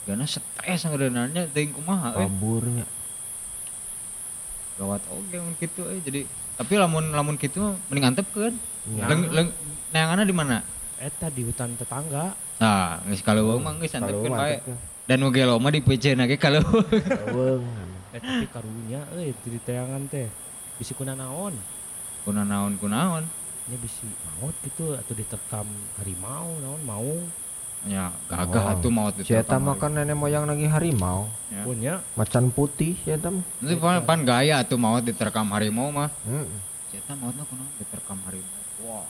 [0.05, 2.85] Karena stres ngaranna teuing kumaha Kaburnya.
[4.77, 5.99] gawat oge mun kitu euy.
[6.05, 6.21] Jadi
[6.61, 8.53] tapi lamun lamun kitu mah mending antepkeun.
[8.93, 9.09] Ya.
[9.09, 9.47] leng leng
[9.89, 10.61] neanganna di mana
[10.95, 12.35] Eta di hutan tetangga.
[12.55, 16.25] nah geus kaleuweung mah geus Kalau antepkeun bae mantep dan oge loma di PC na
[16.25, 17.65] ge Eueung.
[18.15, 20.31] Eh tapi karunya euy di tayangan teh.
[20.79, 21.53] Bisi kuna naon?
[22.25, 23.21] kuna naon kunaon
[23.69, 25.65] Nya bisi maut gitu atau diterkam
[26.01, 27.13] harimau naon mau.
[27.85, 28.73] nya gagah Oh.
[28.73, 31.29] atuh maot Si eta mah kan nenek moyang lagi harimau.
[31.53, 31.61] Ya.
[31.61, 33.45] Punya Macan putih eta mah.
[33.61, 36.09] Itu pan, pan gaya tuh maut diterkam harimau mah.
[36.25, 36.49] Heeh.
[36.89, 38.61] Cerita mautnya kunaon diterkam harimau.
[38.85, 39.05] Wah.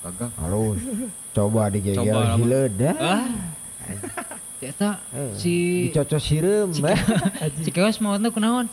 [0.00, 0.30] Gagah.
[0.40, 0.80] Halus.
[1.30, 2.90] Coba digeger Coba, lamun- hileuda.
[2.96, 3.28] Ah.
[4.60, 5.52] Cerita Eh, si
[5.88, 6.92] dicocos sireum bah.
[7.64, 8.68] si kewas mautnya kunaon?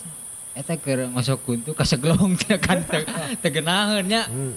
[0.52, 4.28] Eta keur ngosok kuntu ka seglong teh kan teu geunaheun nya.
[4.28, 4.54] Hmm.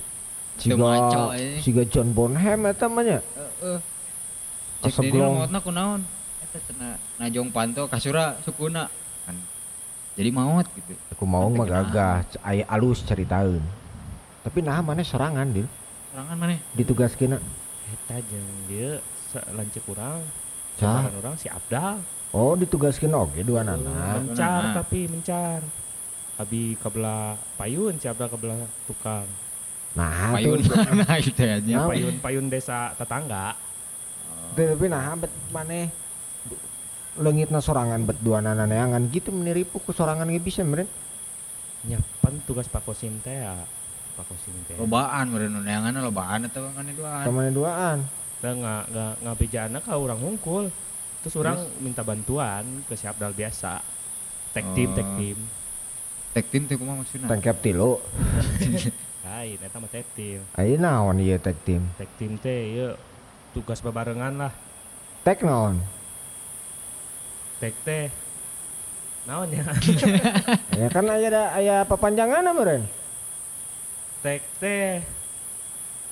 [0.59, 1.63] Siga eh.
[1.63, 3.19] siga John Bonham eta mah nya.
[3.23, 3.79] Heeh.
[4.83, 5.35] Cek Ka deui seglong.
[5.39, 6.01] mautna kunaon?
[6.43, 8.91] Eta cenah najong panto kasura sukuna.
[9.23, 9.37] Kan.
[10.19, 10.99] Jadi maut gitu.
[11.15, 13.63] Aku mau mah gagah aya alus ceritaeun.
[14.43, 15.67] Tapi nah mana serangan dia
[16.11, 16.59] Serangan maneh.
[16.75, 17.39] ditugaskeun
[17.91, 18.99] eta jeung dia
[19.55, 20.19] lancik urang.
[20.75, 21.07] Cah.
[21.07, 22.03] Sabaran urang si Abdal.
[22.35, 24.19] Oh ditugaskeun oge dua nana.
[24.19, 24.75] mencar Nah.
[24.83, 25.63] tapi mencar.
[26.35, 28.59] Abi kebelah payun si Abdal kebelah
[28.91, 29.29] tukang.
[29.91, 30.79] Nah, Payun tuh.
[30.79, 31.59] mana itu aja.
[31.59, 33.59] Nah, Payun-payun desa tetangga.
[34.55, 35.91] Tapi nah bet maneh
[37.19, 40.91] leungitna sorangan bet dua nana neangan gitu meniripu ku sorangan ge bisa meureun.
[41.87, 43.63] Nyapan tugas Pak Kosim teh ya.
[44.69, 44.77] Teh.
[44.77, 47.25] Lobaan meureun neanganna lobaan eta kan duaan.
[47.25, 47.99] Kamane duaan.
[48.41, 50.69] Da nggak nggak ngabejana ka orang hungkul.
[51.21, 53.85] Terus orang minta bantuan ke si Abdal biasa.
[54.51, 55.17] Tag team, tag Oh.
[55.21, 55.39] team.
[56.31, 57.27] Tek tim teh kumaha maksudna?
[57.27, 57.99] Tangkep tilu.
[59.27, 60.41] Lain, eta mah tag team.
[60.55, 61.83] Ayo naon ieu tag team?
[61.99, 62.89] Tag team teh ieu
[63.53, 64.53] tugas bebarengan lah.
[65.27, 65.83] Tag naon?
[67.61, 68.09] Tag teh
[69.29, 69.65] naon ya?
[70.81, 72.89] Ya kan aya da aya papanjangan meureun.
[74.21, 75.01] Tag teh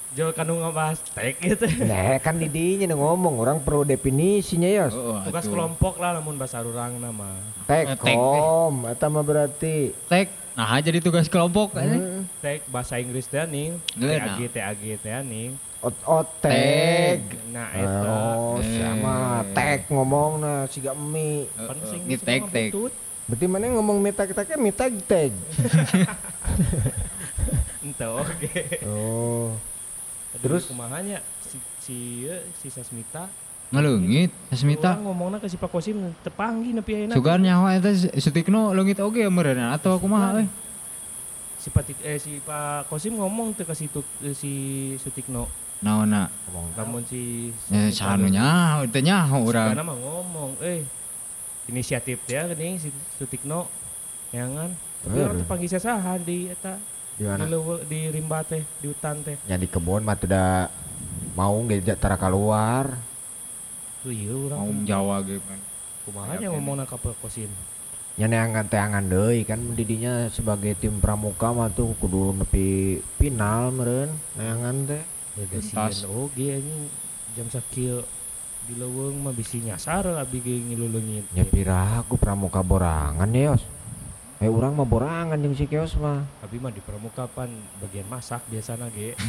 [0.09, 1.68] Jol kanu ngebahas tag gitu.
[1.85, 4.97] Nah, kan di dinya nu ngomong orang perlu definisinya yos.
[4.97, 7.37] Oh, Tugas kelompok lah namun bahasa urang nama.
[7.68, 9.92] Tag Eh, tag, kom, eta mah berarti.
[10.09, 10.33] Tek.
[10.57, 11.85] Nah, jadi tugas kelompok kan.
[11.92, 12.25] Hmm.
[12.40, 13.77] Tag bahasa Inggris teh nih.
[13.92, 15.53] TAG TAG teh nih.
[15.79, 17.21] Ot ot tag.
[17.53, 18.81] Nah, eta Oh, Eh.
[18.81, 19.14] sama
[19.53, 21.44] tag ngomongna siga emi.
[21.53, 22.71] Pan Heeh, bahasa Ini Inggris tek tek.
[23.29, 25.37] Berarti mana ngomong mi tag tagnya mi tag tag.
[27.88, 28.53] Ente oke.
[28.85, 29.57] Oh.
[30.37, 30.62] Terus Terus?
[30.68, 31.96] kumahanya si si
[32.29, 33.33] ieu, si Sasmita
[33.68, 34.96] Ngeleungit Asmita.
[34.96, 37.12] Orang ngomongna ke si Pak Kosim tepanggi nepi ayeuna.
[37.12, 40.48] Sugar nyawa eta sutikno leungit oge meureun atau kumaha euy?
[41.61, 44.53] Si Pak eh si Pak Kosim ngomong teh ke si Tut- eh, si
[44.96, 45.44] Sutikno.
[45.85, 46.33] Naonna?
[46.81, 49.77] Lamun si Ya sanu nyaho teh nyaho urang.
[49.77, 50.88] Karena mah ngomong, eh
[51.68, 52.88] inisiatif dia geuning si
[53.20, 53.68] Sutikno
[54.33, 54.72] yangan.
[55.05, 56.81] Tapi orang teu panggil saha di eta
[57.18, 59.35] Di leuweung- di rimba teh, di hutan teh.
[59.50, 60.70] Ya di kebun mah tuh da
[61.35, 62.94] mau ngejak tara keluar.
[64.07, 64.59] Tuh iya urang.
[64.62, 65.59] Mau Jawa ge kan.
[66.07, 66.54] Kumahanya Oke.
[66.54, 67.50] ngomongna ka Pak Kosim.
[68.14, 74.11] Ya neangan teangan deui kan didinya sebagai tim pramuka mah tuh kudu nepi final meureun
[74.38, 75.02] neangan teh.
[75.38, 76.87] Ya gasian oge anjing
[77.35, 78.02] jam sakieu
[78.66, 81.35] di leuweung mah bisi nyasar abi ge ngiluleungit.
[81.35, 83.62] Ya piraha ku pramuka borangan ya, Yos.
[84.38, 86.22] Eh urang mah borangan jeung si Keos mah.
[86.46, 87.51] Abi mah di pramuka pan
[87.83, 89.14] bagian masak biasana ge.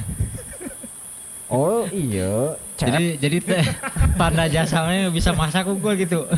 [1.50, 2.93] Oh iya, cep.
[2.93, 3.65] Jadi jadi teh
[4.13, 6.30] tanda jasanya bisa masak unggul gitu.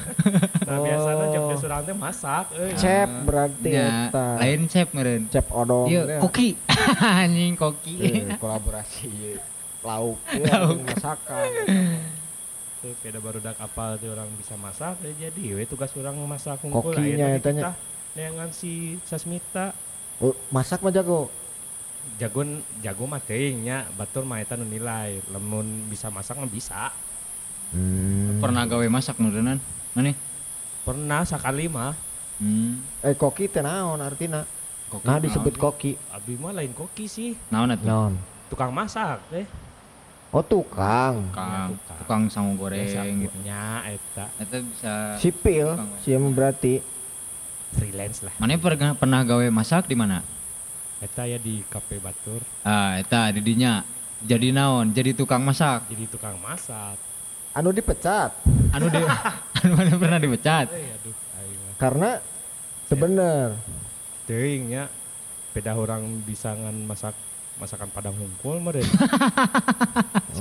[0.63, 1.31] Nah biasana Oh.
[1.35, 2.71] jam surang teh masak euy.
[2.79, 4.07] cep berarti Ya,
[4.39, 5.27] lain chef meureun.
[5.27, 5.91] Cep odong.
[5.91, 6.15] Ieu teh.
[6.15, 6.55] koki.
[7.19, 7.95] Anjing koki.
[7.99, 9.35] Eh, kolaborasi ieu.
[9.83, 11.47] lauk ya, masakan.
[12.79, 16.95] Tuh beda barudak apal teh orang bisa masak ya jadi we tugas orang masak unggul
[16.95, 17.75] Kokinya aya eta nya.
[18.13, 19.71] Neangan si Sasmita
[20.17, 21.33] Oh, masak mah jago.
[22.17, 22.41] jago
[22.79, 26.89] jago mah teuing nya batur mah eta nu nilai lamun bisa masak mah bisa
[27.71, 28.43] Hmm.
[28.43, 29.55] Pernah gawe masak meureunnan?
[29.93, 30.11] Maneh?
[30.81, 31.95] pernah sekali mah
[32.35, 32.81] Hmm.
[32.99, 34.43] Eh koki teh naon artina?
[34.89, 35.63] Koki Nah disebut naon?
[35.63, 35.91] koki.
[36.09, 37.85] abi mah lain koki sih Naon atuh?
[37.85, 38.13] Naon?
[38.45, 39.45] tukang masak teh
[40.29, 41.27] Oh tukang.
[41.27, 41.97] Tukang, tukang.
[41.97, 43.37] tukang sangu Biasa goreng gitu.
[43.41, 45.89] nya eta Eta bisa Sipil, Tukang.
[45.99, 46.73] sih berarti.
[47.71, 50.19] Freelance lah Mana pernah pernah gawe masak di mana?
[50.97, 53.81] Eta ya di kafe Batur Ah, eta didinya
[54.21, 54.93] jadi naon?
[54.93, 55.89] Jadi tukang masak.
[55.89, 56.93] jadi tukang masak.
[57.51, 58.31] Anu dipecat
[58.69, 59.01] Anu di
[59.57, 60.69] anu mana pernah dipecat.
[60.69, 61.75] Eh aduh mah.
[61.75, 62.09] karena
[62.85, 63.47] sebener
[64.23, 64.83] Teuing nya
[65.51, 67.11] beda orang bisa ngan masak
[67.61, 68.89] masakan Padang hungkul meureun.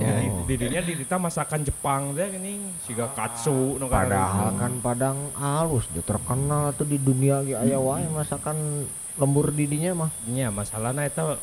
[0.01, 0.49] Oh.
[0.49, 5.85] Di didinya di dita masakan Jepang teh geuning siga katsu nu Padahal kan Padang halus
[5.93, 8.89] dia terkenal tuh di dunia ge aya wae masakan
[9.21, 10.11] lembur didinya mah.
[10.25, 11.37] nya masalahna eta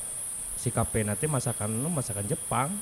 [0.57, 2.73] si kafe nanti masakan nu masakan Jepang.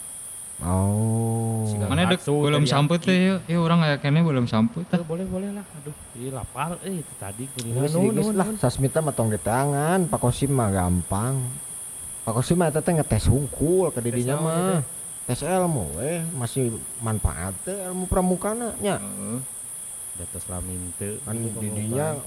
[0.64, 1.68] Oh.
[1.68, 3.36] Siga Mana dek belum samput teh ya.
[3.44, 5.04] Ya orang kayak kene belum samput Tuh, tah.
[5.04, 5.66] boleh boleh lah.
[5.84, 7.92] Aduh, ini lapar eh itu tadi kuliner.
[7.92, 11.65] Geus nuhun, lah sasmita mah tong tangan, Pak Kosim mah gampang.
[12.26, 14.82] Pak Kosim mah eta teh ngetes hungkul ke didinya naon mah.
[15.26, 18.98] Tes ilmu we masih manfaat teh ilmu pramukana nya.
[18.98, 19.38] Heeh.
[20.18, 21.22] Di atas lamin teu.
[21.22, 22.18] Kan didinya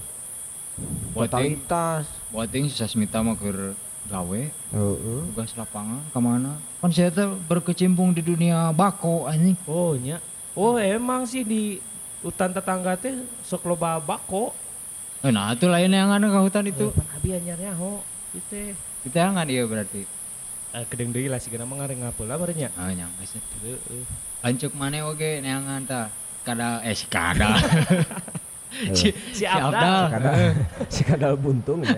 [1.11, 2.07] Boting, totalitas.
[2.31, 3.75] boting si Sasmita mah keur
[4.07, 5.19] gawe Heeh.
[5.27, 10.23] tugas lapangan ke mana kan saya tuh berkecimpung di dunia bako anjing Oh nya.
[10.55, 11.83] Oh emang sih di
[12.23, 13.11] hutan tetangga teh
[13.43, 14.55] sok loba bako.
[15.19, 17.99] Eh, nah itu lain yang anu ke hutan itu Eh, pan abi anyarnya ho.
[18.31, 18.71] Itu
[19.05, 20.03] yang iya berarti
[20.69, 22.69] Eh kedeng deui lah sigana mah ngareng meureun nya.
[22.77, 23.57] ah yang geus itu.
[23.65, 24.05] Heeh.
[24.45, 26.13] lancuk mana oge neangan tah
[26.45, 27.57] kada eh si kada
[28.93, 30.13] Si, si Abdal.
[30.13, 30.37] Kadal
[30.93, 31.89] si kadal buntung ya.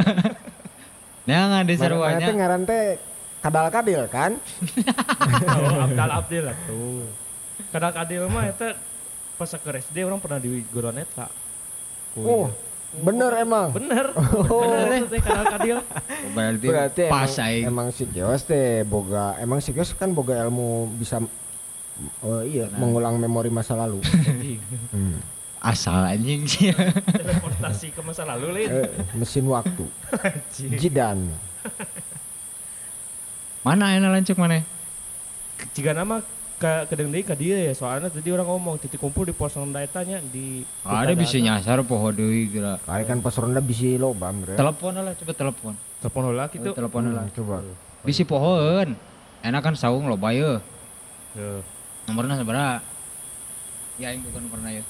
[1.28, 2.84] neangan di Mana- mana teh sarwanya ngaran teh
[3.44, 4.32] kadal kadil kan?
[5.52, 7.06] Oh, Abdal Abdil lah tuh.
[7.76, 8.80] Kadang kadil mah eta
[9.36, 11.28] pas ke SD orang pernah di guruan eta.
[12.16, 12.48] Oh,
[12.92, 13.72] bener emang.
[13.72, 14.12] Bener.
[14.52, 14.68] Oh.
[14.68, 15.78] Bener teh kadal kadil.
[16.36, 20.36] berarti, Berarti emang, pas aing emang si Kios teh boga emang si Kios kan boga
[20.44, 21.24] ilmu bisa
[22.20, 24.04] oh iya mengulang memori masa lalu.
[24.92, 25.24] Hmm.
[25.62, 28.68] asal anjing sih Teleportasi ke masa lalu lain.
[28.68, 29.86] Eh, mesin waktu.
[30.52, 31.32] Jidan.
[33.62, 34.66] mana enak lancuk mana
[35.78, 36.26] Jika nama
[36.62, 39.82] ke kedeng deui ka dieu ya soalnya tadi orang ngomong titik kumpul di pos ronda
[39.82, 44.30] eta nya di ada bisa nyasar poho deui kira Kali kan pas ronda bisi loba
[44.30, 44.54] bre.
[44.54, 46.70] telepon lah coba telepon telepon heula Oh, kitu.
[46.70, 47.56] telepon lah Hmm, coba.
[48.02, 48.94] bisi pohon
[49.42, 50.62] enak kan saung lo bayo
[51.34, 51.66] Heuh.
[52.06, 52.78] nomornya seberapa
[53.98, 54.84] ya aing bukan pernah ya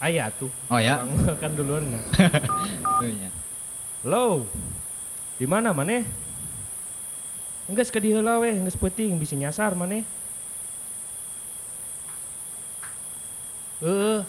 [0.00, 0.48] Aya tuh.
[0.72, 1.04] oh ya
[1.44, 1.84] kan duluan.
[2.96, 3.28] Tuh, nya.
[4.00, 4.48] Halo.
[5.36, 6.08] Di mana maneh?
[7.68, 10.00] Ke dieu heula weh, geus peuting bisa nyasar maneh.
[13.80, 14.20] Eh.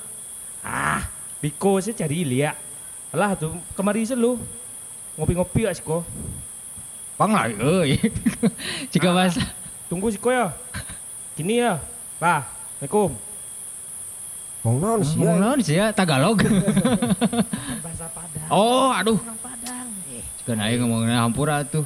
[0.61, 1.03] Ah,
[1.41, 2.55] Biko sih cari Ilya.
[3.11, 4.39] Alah tuh kemari lu.
[5.19, 6.03] Ngopi-ngopi ya Siko.
[7.19, 8.01] pang lah euy
[8.89, 9.45] jika bahasa
[9.85, 10.55] Tunggu Siko ya.
[11.35, 11.77] Kini ya.
[12.17, 12.47] Lah,
[12.81, 13.11] Assalamualaikum.
[14.61, 15.33] Mau naon sih ya?
[15.37, 16.37] naon sih ya Tagalog
[17.81, 18.45] Bahasa Padang.
[18.53, 19.87] oh aduh Orang Padang.
[20.13, 21.81] Eh, jika aing ngomongnya hampura tuh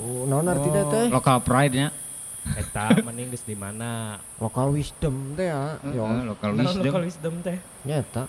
[0.00, 1.12] Oh, naon artinya teh?
[1.12, 1.88] lokal pride nya
[2.52, 4.20] eta mending geus di mana?
[4.36, 5.80] Lokal wisdom teh ya.
[5.80, 7.56] Heeh, Yo, lokal wisdom Local wisdom teh.
[7.82, 8.28] nyata.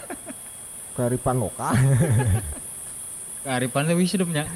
[0.96, 1.74] Kearifan lokal.
[3.44, 4.48] kearifan teh wisdomnya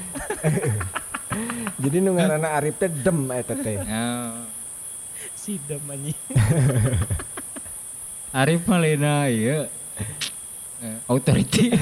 [1.83, 3.77] Jadi nu ngaranna Arif teh dem eta teh.
[3.77, 4.33] ya
[5.35, 6.17] Sidem anjing.
[8.31, 9.67] Arif Malena iya
[10.79, 11.75] Eh, authority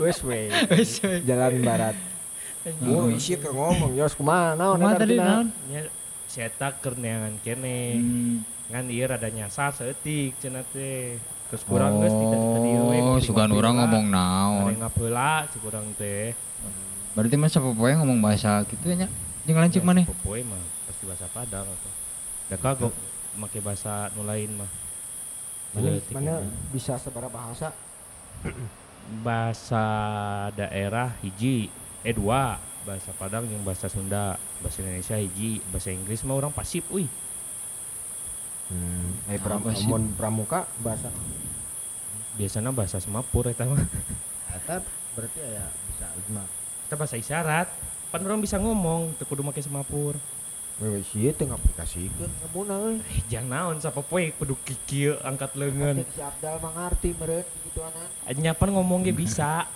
[0.00, 0.48] Wes we.
[1.28, 1.92] Jalan barat.
[2.88, 5.52] Oh, isi ke ngomong, Yos Kumaha eta tadi naon
[6.34, 7.94] Nya si eta keur neangan kene.
[7.94, 8.36] Hmm.
[8.64, 11.14] ngan ieu rada nyasar seetik cenah teh
[11.46, 14.72] terus kurang geus di tadi we Oh, sugan orang ngomong naon.
[14.72, 16.34] Ada ngapeula si kurang teh
[17.14, 19.08] Berarti masa popoe ngomong bahasa gitu ya nya.
[19.46, 20.08] Jeung lancuk maneh.
[20.10, 20.58] popoe mah
[20.90, 21.92] pasti bahasa Padang atau
[22.50, 22.94] da kagok
[23.38, 24.70] make bahasa nu lain mah
[25.70, 26.34] Mana, mana
[26.74, 27.70] bisa seberapa bahasa?
[29.22, 29.84] bahasa
[30.56, 31.68] daerah hiji
[32.02, 36.84] eh dua bahasa Padang yang bahasa Sunda bahasa Indonesia hiji bahasa Inggris mah orang pasif
[36.92, 37.08] uy
[38.64, 41.12] Hmm, eh pram, mun pramuka bahasa
[42.40, 43.76] biasanya bahasa Semapur eta mah
[44.56, 44.80] eta
[45.12, 46.44] berarti ya bisa lima.
[46.88, 47.68] kita bahasa isyarat
[48.08, 50.16] pan orang bisa ngomong teu kudu make Semapur
[50.82, 52.98] Wewe sih teh ngaplikasikeun ngebuna euy.
[52.98, 56.02] Eh, jangan naon sapa poe kudu kikieu angkat leungeun.
[56.02, 58.10] Si Abdal mah ngarti meureun gitu anak.
[58.34, 59.70] Nyapan ngomong ge bisa.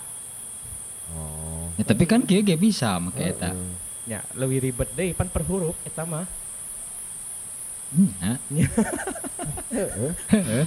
[1.15, 1.69] Oh.
[1.79, 3.55] Ya tapi kan kieu ge bisa make eta.
[4.09, 6.25] Ya, leuwih ribet deui pan per huruf eta mah.
[8.49, 8.65] Nya.
[10.29, 10.65] Heeh.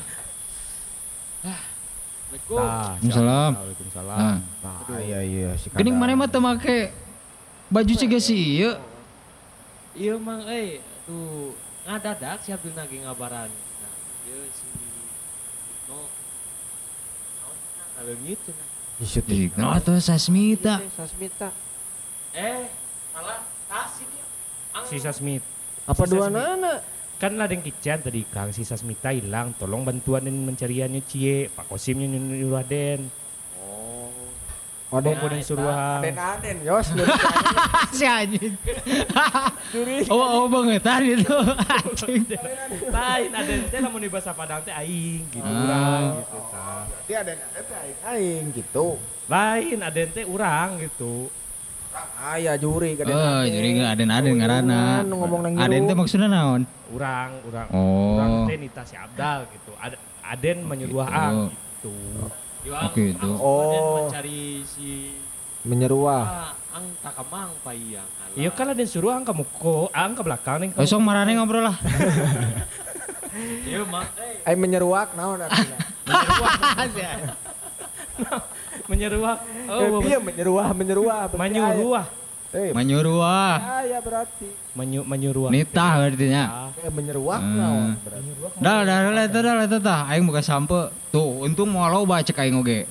[1.43, 1.61] Tah,
[2.33, 3.53] Waalaikumsalam.
[3.59, 4.19] Waalaikumsalam.
[4.19, 6.91] Nah, Nah, iya iya si maneh mah teu make
[7.69, 8.73] baju siga si ieu.
[9.93, 11.53] Iya mang eh tuh
[11.85, 13.51] ngadadak si Abdul nagi ngabaran.
[13.53, 13.95] Nah,
[14.27, 15.99] ieu si Ibnu
[17.43, 17.59] naon
[17.99, 18.82] ngaleungit cenah.
[19.03, 20.79] Yusutikno iya, atau Sasmita?
[20.79, 21.49] Iya, Sasmita.
[22.39, 22.71] Eh,
[23.11, 24.27] malah Tasik ya.
[24.87, 25.47] Si Sasmita.
[25.91, 26.79] Apa si dua anak?
[27.19, 31.67] Kan ada yang kican tadi Kang si Sasmita hilang, tolong bantuan dan mencariannya Cie, Pak
[31.67, 33.11] Kosimnya nyuruh Raden.
[34.93, 36.87] Oh, Ada den yang suruh Aden Aden, Yos.
[37.97, 38.53] si anjing.
[39.73, 40.05] Curi.
[40.13, 41.33] Oh, oh bangetan itu.
[41.81, 42.23] Anjing.
[42.93, 45.65] Lain Aden teh lamun di bahasa Padang teh aing gitu Ah.
[45.65, 46.39] urang gitu.
[46.53, 46.85] tah.
[47.09, 48.87] Dia Aden Aden teh aing aing gitu.
[49.33, 51.33] Lain Aden teh urang gitu.
[52.21, 53.49] Ah ya juri Oh, Aden.
[53.49, 54.37] jadi nggak ada aden
[55.09, 56.69] ngomong nang Aden teh maksudnya naon?
[56.93, 57.69] Urang, urang.
[57.73, 58.21] Oh.
[58.21, 59.73] Urang teh Nita si Abdal gitu.
[59.81, 61.17] Ad- Aden menyuruh gitu.
[61.17, 61.97] ang gitu.
[62.63, 63.31] Yo, Oke, itu.
[63.43, 64.07] Oh.
[64.07, 65.19] Mencari si
[65.67, 66.23] menyeruah.
[66.23, 68.07] ah, ang takamang payang.
[68.39, 70.69] Iya kan Aden suruh ang ke muko, ang ke belakang nih.
[70.73, 71.77] Kosong marane ngobrol lah.
[73.65, 74.05] Iya mah,
[74.45, 75.41] eh, menyeruak naon?
[78.85, 79.39] Menyeruak.
[79.41, 81.33] Eh, Oh, iya menyeruah, menyeruah.
[81.33, 81.49] berarti
[82.53, 83.25] Eh, Menyuruh.
[83.25, 84.45] aya berarti.
[84.77, 85.49] Menyu, menyuruh.
[85.49, 86.69] Nitah artinya.
[86.77, 87.57] Eh menyeruak Hmm.
[87.57, 88.31] naon berarti.
[88.61, 90.01] Dah, dah, dah, dah, dah, dah, dah.
[90.13, 90.93] Aing buka sampe.
[91.09, 92.85] Tuh, untung mau lo baca aing oge.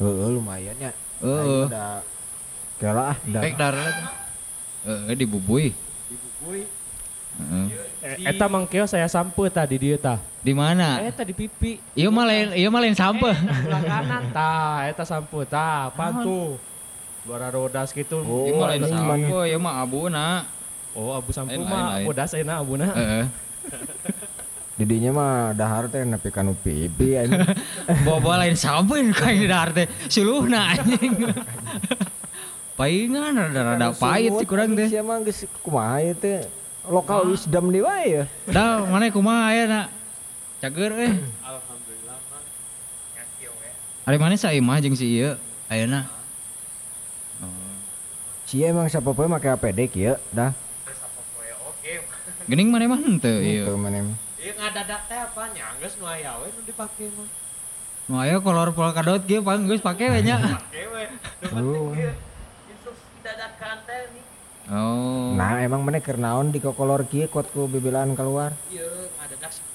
[0.00, 0.92] Heeh, lumayan ya.
[1.20, 1.68] Heeh.
[1.68, 2.00] Udah
[2.80, 3.42] kela ah, udah.
[3.44, 3.76] Baik dar.
[4.88, 5.76] Eh, dibubui.
[6.08, 6.64] dibubui.
[7.36, 7.66] Heeh.
[8.00, 10.16] Eh, eta mangkeo saya sampe tadi dia tah.
[10.40, 11.04] Di mana?
[11.04, 11.76] Eh tadi pipi.
[11.92, 13.28] Iya mah lain, iya mah lain sampe.
[13.36, 15.92] Sebelah kanan tah, eta sampe tah.
[15.92, 16.56] Apaan tuh?
[17.26, 18.22] Bara rodas gitu.
[18.22, 20.26] Oh, Iya mah lain sampe, iya mah abuna.
[20.94, 22.86] Oh, abu Lain, mah bodas enak abuna.
[22.94, 23.24] Heeh.
[24.78, 27.42] Didinya mah dahar teh nepi kanu pipi anjing.
[28.06, 29.90] Bawa lain sampe kayak dar teh.
[30.06, 31.34] Suluhna anjing.
[32.78, 34.86] Paingan rada-rada pahit sih kurang teh.
[34.86, 36.44] Siapa geus kumaha ieu teh?
[36.86, 38.24] Lokal wisdom di wae ya.
[38.46, 39.80] Dah, mana kumaha aya na?
[40.62, 41.12] Cager eh.
[41.42, 42.42] Alhamdulillah kan.
[44.06, 45.34] Ari mana sa imah jeung si ieu
[45.66, 46.06] ayeuna.
[48.46, 50.54] Sia emang siapa poe make APD kieu dah.
[52.46, 53.66] Gening mana mah henteu ieu.
[53.66, 54.06] Tuh mana.
[54.38, 57.26] Iya ngadadak teh apa nyangges nu aya we nu dipake mah.
[58.06, 60.38] Nu aya kolor polkadot ge paling geus pake we nya.
[60.70, 61.04] Pake we.
[61.50, 61.90] Oh.
[62.70, 64.24] Instruksi dadakan teh nih.
[64.70, 65.34] Oh.
[65.34, 68.54] Nah, emang mana keur naon di kokolor kieu kot ku bibilaan keluar.
[68.70, 69.66] Iya ngadadak sih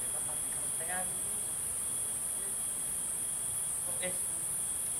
[4.01, 4.13] eh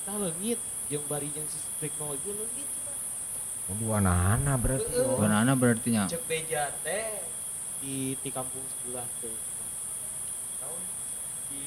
[0.04, 0.60] tah leungit
[0.92, 2.71] jeung bari jeung si teknologi leungit
[3.80, 4.92] dua nana berarti.
[5.00, 5.20] oh.
[5.20, 6.06] Banana berarti nya.
[6.10, 7.24] Cek beja teh
[7.84, 9.36] di di kampung sebelah teh.
[10.64, 10.84] Naon
[11.52, 11.66] di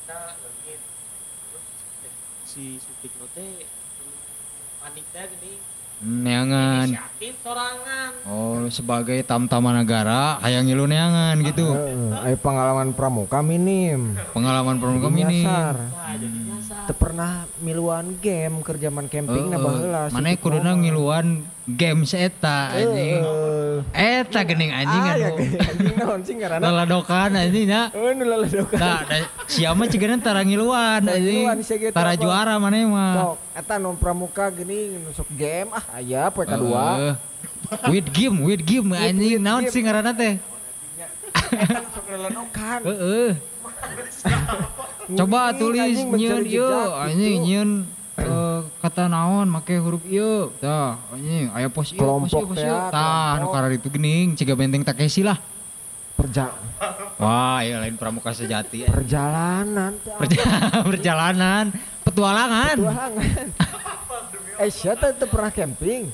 [0.00, 0.20] kita.
[0.40, 1.66] Terus
[2.46, 3.66] si Sutikno teh
[4.80, 5.79] panik teh geuning.
[6.00, 6.96] Neangan.
[8.24, 11.76] Oh, sebagai tamtama negara hayang ngilu neangan gitu.
[12.24, 14.16] Aya pengalaman pramuka minim.
[14.32, 14.80] Pengalaman.
[14.80, 15.76] Nyasar.
[15.76, 16.88] Nah, jadi nyasar.
[16.88, 20.08] Teu pernah miluan game keur zaman camping na baheula.
[20.08, 23.20] Mana kuduna ngiluan games eta anjing.
[23.92, 25.34] Eta geuning anjing ya anu.
[25.40, 26.64] anjing naon sih ngaranna?
[26.64, 27.82] Laladokan anjing nya.
[27.92, 28.78] Nu laladokan.
[28.80, 31.46] Nah, da, sia mah cigana tara ngiluan anjing.
[31.60, 33.12] gitu Tara juara mana mah.
[33.14, 37.18] Sok, eta nu pramuka gini nusuk game ah aya poe kadua.
[37.86, 39.38] With game, with game anjing.
[39.38, 40.40] Naon sih ngaranna teh?
[41.54, 42.80] Eta nusuk laladokan.
[42.88, 43.30] Heeh.
[45.18, 47.99] Coba tulis mencari ieu jejak anjing gitu.
[48.20, 50.52] Eh, kata naon make huruf ieu.
[50.60, 52.76] Tah, anjing aya pos ieu, pos ieu, Kelompok pos ieu.
[52.92, 55.40] Tah, nu karar itu geuning ciga benteng Takeshi lah.
[56.14, 56.52] Perja
[57.16, 58.84] Wah, ya lain pramuka sejati.
[58.84, 58.88] ya.
[58.92, 59.96] perjalanan.
[60.20, 61.72] Perja- perjalanan,
[62.04, 62.76] petualangan.
[62.76, 63.48] Tuhangan.
[64.60, 66.12] Eh, siapa teu pernah camping?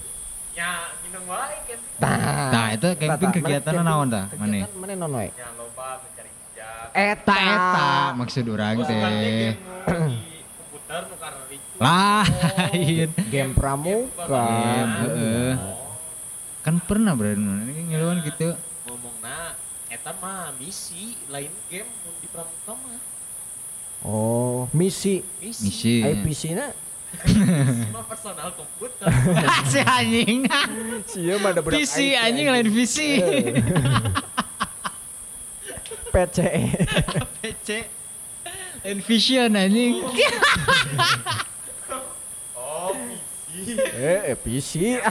[0.54, 1.78] Ya, minum wae kan.
[1.98, 2.50] Tah.
[2.54, 4.30] Nah, itu camping kegiatanna naon tah?
[4.38, 4.62] Mane?
[4.62, 5.26] Kegiatan mana non we?
[5.34, 6.94] Ya loba mencari jejak.
[6.94, 9.58] Eta eta maksud urang teh.
[11.50, 11.76] ricu.
[11.78, 13.08] Lain.
[13.30, 14.26] Game pramuka.
[14.26, 15.52] Game, heeh.
[16.62, 18.54] Kan pernah berarti ini ngiluan gitu.
[18.86, 19.54] Ngomongna
[19.86, 22.98] eta mah misi lain game mun di pramuka mah.
[24.06, 25.22] Oh, misi.
[25.42, 25.62] Misi.
[25.66, 25.94] Misi.
[26.02, 26.70] IPC na.
[27.94, 29.06] Mah personal komputer.
[29.72, 30.46] si anjing.
[31.06, 33.22] Sia mah ada budak Visi IT, anjing lain visi.
[36.12, 36.38] PC.
[37.42, 37.95] PC.
[38.86, 39.98] Lain vision anjing.
[42.54, 43.74] Oh, misi.
[43.82, 45.02] eh, eh, PC.
[45.02, 45.10] PC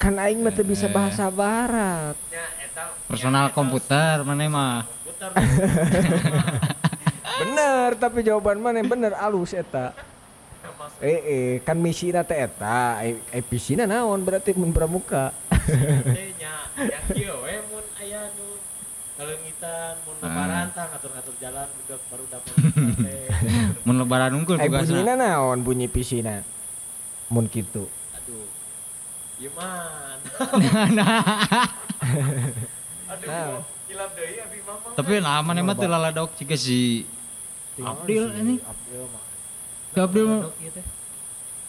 [0.00, 0.94] kan aing mah teu bisa Eh.
[0.94, 2.16] bahasa barat.
[2.32, 4.88] nya eta Personal komputer mana mah.
[7.44, 9.92] Bener, tapi jawaban mana yang bener alus eta.
[11.04, 13.20] Eh, eh, kan misi na teh eta, Eh,
[13.76, 15.36] na naon berarti mun pramuka
[16.80, 18.56] yang kieu we mun aya nu
[19.58, 22.54] kaleungitan mun lebaran tah ngatur-ngatur jalan budak baru dapat.
[23.86, 24.86] Mun lebaran unggul Eh, tugasna.
[24.92, 26.42] bunyina naon bunyi PC na?
[27.28, 27.90] Mun kitu.
[28.14, 28.46] Aduh.
[29.38, 30.18] Ieu man.
[30.96, 31.22] nah
[33.08, 33.64] Aduh, Nah.
[33.88, 34.88] hilap deui abi mama.
[34.94, 37.08] tapi nah mana mah teu laladok jika si
[37.74, 39.24] Abdil ini Abdil mah.
[39.88, 40.84] si Abdil mah Dok, ieu teh.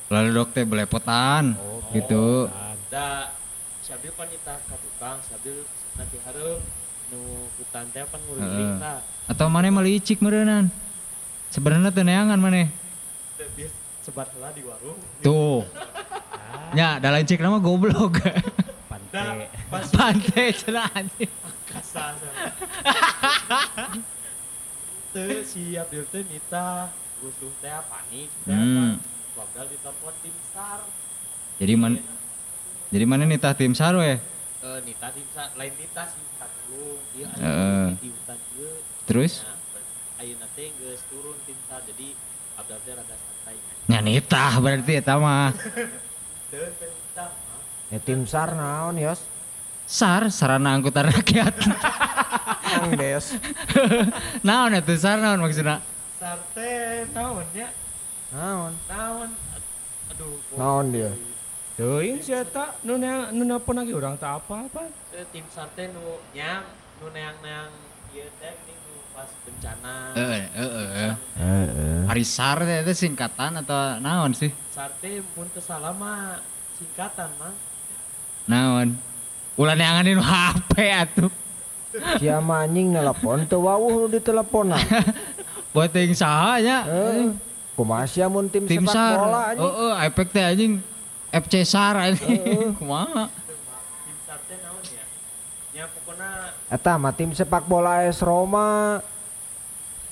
[0.09, 1.55] laladok teh belepotan
[1.89, 2.51] gitu
[2.91, 3.31] Da
[3.79, 5.63] Sabil kan nita ka tukang, Sabil
[5.95, 6.59] nanti hareup
[7.09, 7.19] nu
[7.57, 8.77] hutan teh kan nguriling Heeh.
[8.77, 8.99] tah.
[9.25, 10.69] atau mana mah licik meureunnan
[11.49, 12.69] sebenarnya teu neangan mana
[14.05, 14.97] sebar heula di warung.
[15.21, 15.65] tuh
[16.77, 18.21] nya da licik nama goblok
[19.09, 21.33] pantai cenah anjing
[21.65, 22.13] kasar.
[25.09, 29.01] Teu si Abdul teh nita rusuh teh panik teh Hmm.
[29.33, 30.79] Bagdal ditelepon tim SAR.
[31.57, 31.97] jadi man
[32.93, 34.17] jadi mana nih tah tim sar we Eh
[34.83, 36.23] nita SAR, lain nita sih
[36.69, 36.97] dulu.
[37.13, 37.87] Dia Heeh.
[37.97, 38.71] di hutan ieu.
[39.03, 39.57] terus Nah,
[40.21, 42.13] ayeuna teh geus turun tim SAR jadi
[42.55, 43.55] Abdul teh rada santai.
[43.87, 45.49] nya nitah berarti eta mah
[46.49, 47.25] Teu teh nita.
[47.25, 47.61] mah.
[47.89, 49.21] Ya tim SAR naon Yos?
[49.89, 51.55] sar sarana angkutan rakyat
[52.69, 53.25] Yang des.
[54.47, 55.81] naon eta sar naon maksudna
[56.21, 57.73] SAR teh naon nya?
[58.29, 58.73] Naon?
[58.85, 59.29] Naon?
[60.13, 60.37] Aduh.
[60.53, 61.09] Naon dia?
[61.79, 64.83] Teuing si eta nu neang- nu nelpon lagi urang teh apa-apa.
[65.07, 66.67] Teu tim SAR teh nu nyam
[66.99, 67.71] nu neang-neang
[68.11, 69.95] ieu teh geuning nu pas bencana.
[70.11, 71.99] heeh heeh Heeh.
[72.03, 76.43] hari sar teh itu singkatan atau naon sih SAR teh mun teu salah mah
[76.75, 77.55] singkatan mah.
[78.43, 78.99] naon
[79.55, 81.31] ulah neanganin HP atuh
[82.19, 84.83] Sia mah anjing nelpon teu wawuh nu diteleponan.
[85.71, 87.31] buat yang saha nya Heeh.
[87.71, 89.63] Kumaha sia mun tim, tim sepak bola anjing?
[89.63, 90.73] heeh efek teh anjing
[91.29, 93.29] FC sar anjing kumaha
[95.71, 95.85] ya?
[96.69, 98.99] Eta mah tim sepak bola AS Roma.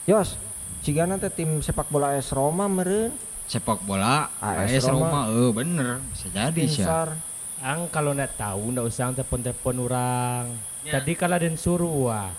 [0.06, 0.40] Yos,
[0.82, 3.14] cigana teh tim sepak bola AS Roma meureun.
[3.48, 5.28] sepak bola AS AS Roma.
[5.28, 7.16] Roma eh bener bisa jadi sih SAR.
[7.58, 10.44] Ang kalau ndak tahu ndak usah telepon-telepon orang.
[10.86, 10.98] Ya.
[11.00, 12.30] Tadi kalau den suruh wah.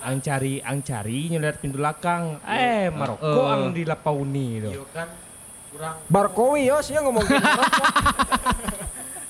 [0.00, 2.38] Ang cari, ang cari nyelihat pintu belakang.
[2.46, 3.52] Eh, Maroko Eh.
[3.52, 4.70] ang di Lapauni itu.
[4.72, 5.10] Yo kan
[5.68, 7.36] kurang Barkowi Yos ya ngomong gitu.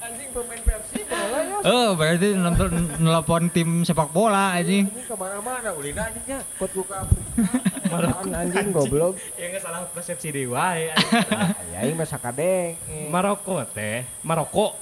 [0.01, 1.63] anjing pemain Persib bola Yos.
[1.65, 6.39] eh berarti nonton nelpon tim sepak bola anjing Ini ke mana-mana ulina anjingnya.
[6.57, 7.05] Kot buka
[7.89, 9.17] Apaan anjing goblok.
[9.35, 10.93] Ya nggak salah persepsi dewa ya.
[11.73, 12.77] Ya ini mah sakadeng.
[13.09, 14.77] Maroko teh, Maroko.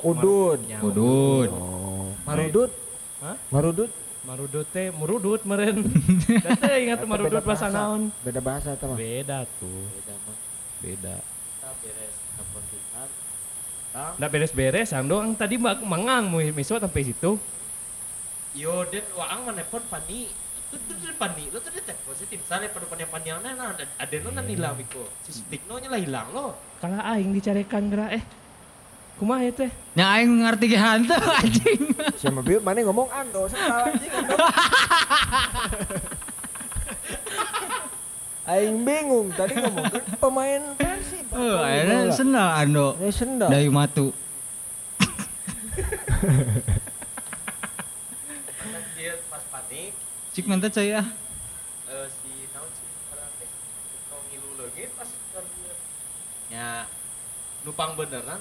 [0.00, 0.60] Udud.
[0.64, 2.70] Ya, udud Oh, marudut.
[3.18, 3.34] Hah?
[3.48, 3.90] Marudut.
[4.20, 5.88] Marudut teh, murudut meren.
[6.60, 8.12] Teh ingat tuh marudut bahasa naon?
[8.20, 8.94] Beda bahasa itu mah.
[8.94, 10.36] Beda tuh, beda mah.
[10.80, 11.16] Beda.
[11.20, 12.82] Kita beres telepon tim
[13.98, 17.40] Nggak beres-beres, ang doang tadi mak mangang mau miso sampai situ.
[18.54, 20.28] Yo den waang mana pun pani.
[20.68, 22.44] Tuh tuh pani, lo tuh detek positif.
[22.44, 25.08] Sale pada pani pani yang nah ada no nan hilang biko.
[25.24, 26.54] Si stikno nya lah hilang lo.
[26.78, 28.24] Kalau aing dicarikan gerak eh.
[29.18, 29.70] Kumaha ya teh?
[29.98, 31.10] nya aing ngerti ge hantu
[31.42, 31.90] anjing
[32.22, 34.36] Siapa bieu mana ngomong ando salah anjing ando.
[38.48, 41.28] Aing bingung tadi ngomong pemain Persib.
[41.28, 43.48] eh akhirnya sendal ando Ini sendal.
[43.52, 44.08] dari matu
[49.28, 49.92] pas panik
[50.32, 51.04] cik mantap saya
[51.86, 55.74] eh, si naon si orang teh stikno ngilu leungit pas kan dia.
[56.48, 56.66] Nya
[57.62, 58.40] nupang beneran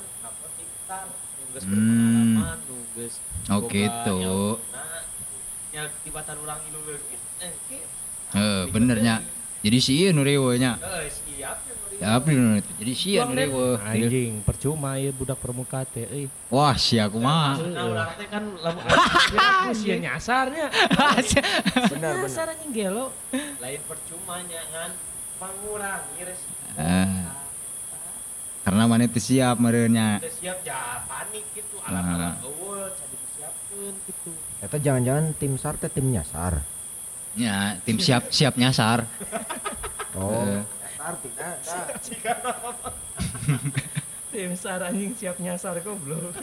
[1.48, 2.40] geus Hmm.
[2.40, 3.16] berpengalaman nu geus
[3.48, 4.18] Oh, gitu.
[5.70, 7.54] nya tibatan urang ngilu leungit eh
[8.34, 9.20] eh benernya
[9.62, 11.58] jadi si ieu nu rewe nya eh siap
[11.98, 16.26] ya nu itu jadi si nu rewe Anjing, percuma ya budak permuka teh euy.
[16.48, 20.70] wah sia kumaha urang teh kan lamun Aku sih nyasarnya.
[21.92, 22.14] Benar benar.
[22.24, 23.12] Nyasar anjing gelo.
[23.34, 24.92] lain percuma nya ngan
[25.38, 26.54] mengurangi resiko.
[26.78, 27.34] Ah.
[28.62, 31.90] karena mana teu siap merenya Udah siap ya panik gitu Ah.
[31.90, 34.30] alat-alat eueuh cari disiapkeun gitu.
[34.60, 36.62] Eta jangan-jangan tim SAR teh tim nyasar.
[37.38, 39.06] Nya tim siap siap nyasar
[40.18, 40.34] Oh.
[40.34, 40.66] Eh.
[41.38, 42.38] Nyasar tidak.
[44.34, 46.34] Tim sar anjing siap nyasar goblok.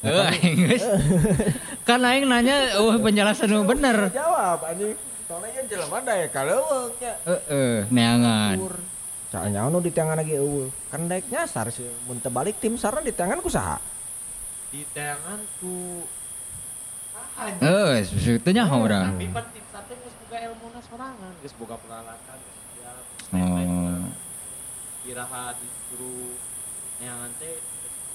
[0.00, 0.80] Eh, aing geus.
[1.84, 4.96] kan aing nanya oh penjelasan nu bener Jawab anjing.
[5.28, 7.12] Soalnya ya jelema daya kaleuweung nya.
[7.28, 8.56] heeh neangan
[9.28, 10.72] Soalnya anu di tangan lagi eueuh.
[10.88, 11.84] Kan daek nyasar sih.
[12.08, 13.76] Mun teu balik tim SAR di tangan ku saha?
[14.72, 16.00] Di tangan ku
[17.36, 19.59] Ah, eh sesuatu nya urang Tapi
[20.40, 23.04] ilmuna sorangan, geus boga peralatan geus siap.
[23.36, 24.08] Oh.
[25.04, 26.36] Iraha disuruh
[27.00, 27.60] neangan teh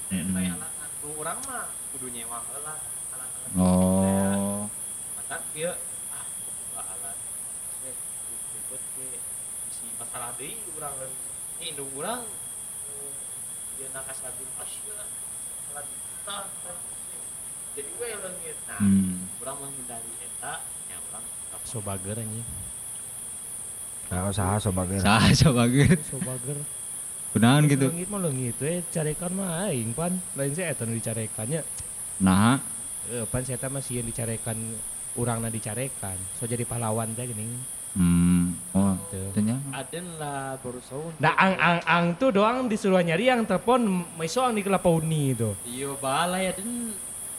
[0.10, 0.72] standby alat
[1.02, 2.82] nu urang mah kudu nyewa heula
[3.14, 3.58] alat-alat.
[3.62, 4.66] oh
[5.18, 5.74] Mata kieu
[6.14, 6.26] ah
[6.82, 7.18] alat.
[7.86, 7.96] Eh,
[8.54, 9.08] ribet ke
[9.70, 10.94] bisi masalah deui urang
[11.62, 12.26] ini indung urang
[13.78, 14.98] ieu na kasabun asya.
[15.74, 16.46] lanjutan
[17.76, 19.28] jadi gue leungit nah Hmm.
[19.40, 20.54] orang menghindari eta
[20.86, 21.24] ya orang
[21.64, 22.46] Sobager anjing.
[24.06, 26.58] Nah, usaha sebagai Sah sebagai Sobager.
[27.32, 27.90] kunaon gitu.
[27.90, 30.14] Leungit mah leungit we carekan mah aing pan.
[30.34, 31.62] Lain saya eta dicarekannya.
[32.20, 32.62] Nah,
[33.06, 34.58] Eh pan saya mah sieun dicarekan
[35.16, 36.18] urangna dicarekan.
[36.34, 37.54] So jadi pahlawan teh geuning.
[37.94, 38.44] hmm.
[38.72, 39.32] Oh, Tuh.
[39.32, 39.62] ternyata.
[39.74, 44.42] aden lah baru sahun Nah, ang ang ang tuh doang disuruh nyari yang telepon meso
[44.42, 45.56] ang di kelapa uni itu.
[45.64, 46.92] iya balai aden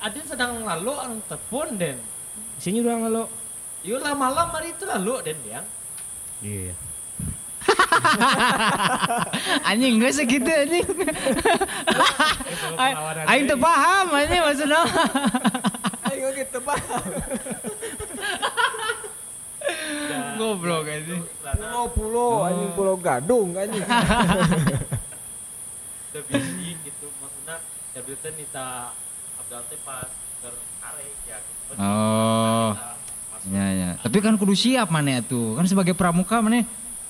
[0.02, 1.98] aden sedang lalu orang telepon den
[2.56, 3.28] Sini doang lo.
[3.84, 5.66] iya lah malam hari itu lalu den yang
[6.44, 6.76] Iya.
[9.72, 10.84] Anjing gak segitu anjing.
[13.32, 14.84] Aing teu paham anjing maksudnya.
[16.12, 16.76] Ayo gitu pak.
[20.36, 21.24] Goblok anjing.
[21.24, 23.84] Pulau pulau anjing pulau gadung anjing.
[26.16, 27.60] udah bisi gitu maksudnya
[27.92, 28.96] teh minta
[29.86, 30.10] Pas
[31.24, 31.72] ya gitu.
[31.80, 32.70] Oh.
[33.46, 33.88] Ya ya.
[34.02, 35.56] Tapi kan kudu siap mana tuh.
[35.56, 36.66] Kan sebagai pramuka mana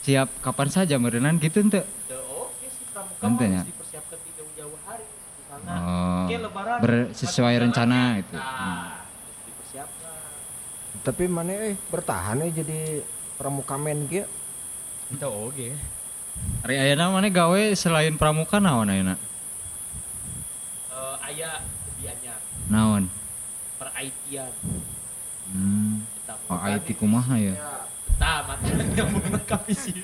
[0.06, 1.82] siap kapan saja merenang gitu ente.
[1.82, 3.62] Oke sih pramuka Ente ya?
[3.66, 6.30] dipersiapkan di jauh-jauh hari misalnya Oh.
[6.30, 6.78] Oke lebaran
[7.10, 8.36] sesuai rencana itu.
[8.38, 8.46] Hmm.
[8.46, 11.02] Nah, harus dipersiapkan.
[11.02, 13.02] Tapi mana eh bertahan eh jadi
[13.34, 14.30] pramuka men kieu.
[15.10, 15.68] Itu oke.
[16.62, 19.16] Hari ayeuna mana gawe selain pramuka naon ayeuna?
[20.92, 21.75] Eh, aya lebih anyar
[22.66, 23.06] Naon?
[23.76, 24.52] per IT-an.
[25.52, 26.02] Hmm.
[26.48, 27.54] Oh, IT kumaha ya?
[28.16, 29.96] Tah, makanya mau lengkapi sih.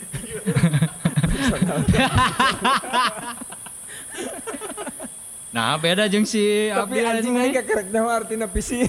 [5.52, 8.88] Nah, beda jeung si Tapi anjing aing kerek naon artina PC.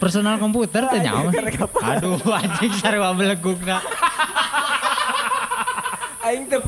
[0.00, 1.30] personal komputer teh nyawa.
[1.94, 3.78] Aduh, anjing sarua belegugna.
[6.20, 6.60] Aing teh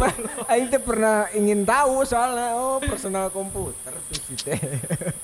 [0.49, 4.57] aing teh pernah ingin tahu soalnya oh personal komputer PC teh.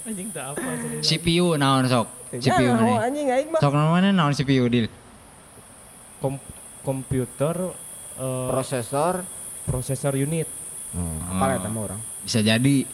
[0.05, 0.61] Anjing tak apa.
[1.01, 2.07] CPU naon sok?
[2.37, 3.09] CPU Ya, oh, mana?
[3.09, 4.93] anjing aing mah Sok naon naon CPU Dil?
[6.21, 6.45] Kom-
[6.85, 7.57] komputer
[8.21, 9.25] eh, prosesor.
[9.65, 10.49] prosesor unit.
[10.93, 12.01] Hmm, apa eta mah orang?
[12.21, 12.85] Bisa jadi.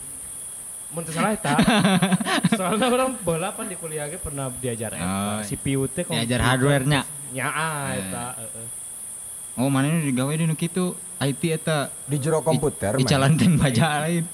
[0.90, 1.58] Mun teu salah eta.
[2.58, 5.42] Soalnya orang bola pan di kuliah ge pernah diajar Oh.
[5.42, 7.02] CPU teh Diajar hardware-nya.
[7.30, 8.26] Nya ah, eta.
[8.38, 8.66] heeh.
[9.54, 10.98] Oh, mana ini digawe di nu kitu?
[11.22, 12.98] IT eta Di jero komputer.
[12.98, 14.26] Ica lanteng baja lain.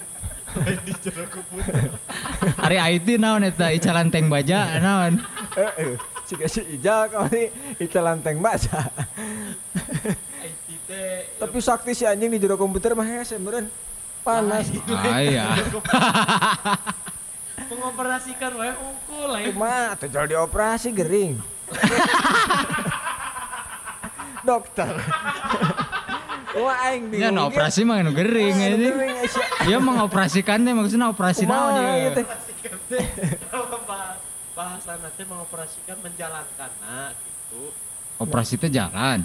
[2.65, 5.21] Hari IT naon eta Ica lanteng baja naon?
[5.55, 6.01] Heeh.
[6.25, 8.89] Jika si Ijal kali itu lanteng baca.
[10.41, 13.69] IT teh Tapi sakti si anjing di jero komputer mah hese meureun.
[14.25, 14.73] Panas.
[14.89, 15.45] Ah iya.
[17.71, 19.55] mengoperasikan wae unggul lain.
[19.55, 21.39] Kumaha atuh jual dioperasi gering.
[24.43, 24.91] Dokter.
[26.51, 27.39] Wah aing Ya bingung.
[27.39, 29.47] no operasi mah nu gering Wah, anu gering, Aisyah.
[29.65, 32.03] Dia mengoperasikan teh maksudnya operasi naon Kumaha dia.
[32.11, 32.23] gitu.
[34.51, 37.71] bahasa nanti mengoperasikan menjalankan nah gitu
[38.19, 39.25] Operasi teh jalan.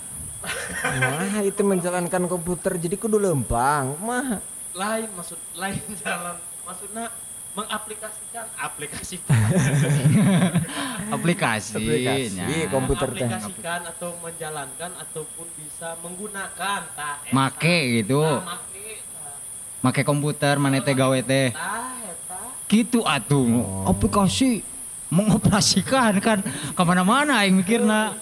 [0.95, 3.97] Wah, itu menjalankan komputer jadi kudu lempang.
[3.99, 4.39] Mah
[4.71, 7.09] lain maksud lain jalan maksudnya
[7.55, 9.15] mengaplikasikan aplikasi
[11.15, 11.79] Aplikasi.
[11.79, 12.67] aplikasi nya.
[12.67, 13.23] komputer teh.
[13.31, 17.31] aplikasikan atau menjalankan ataupun bisa menggunakan tah eta.
[17.31, 18.19] Make gitu.
[18.19, 19.35] Tah, make tah.
[19.79, 21.55] Make komputer mana teh gawe teh.
[21.55, 23.47] tah eta Gitu atuh.
[23.87, 24.59] Aplikasi
[25.07, 26.43] mengoperasikan kan
[26.75, 28.19] ke mana-mana aing mikirna.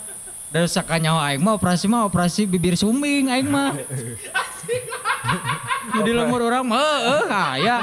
[0.53, 3.73] Dan sakanyawa aing mah operasi mah operasi bibir sumbing aing mah.
[5.97, 7.77] Jadi lemur orang mah heeh aya.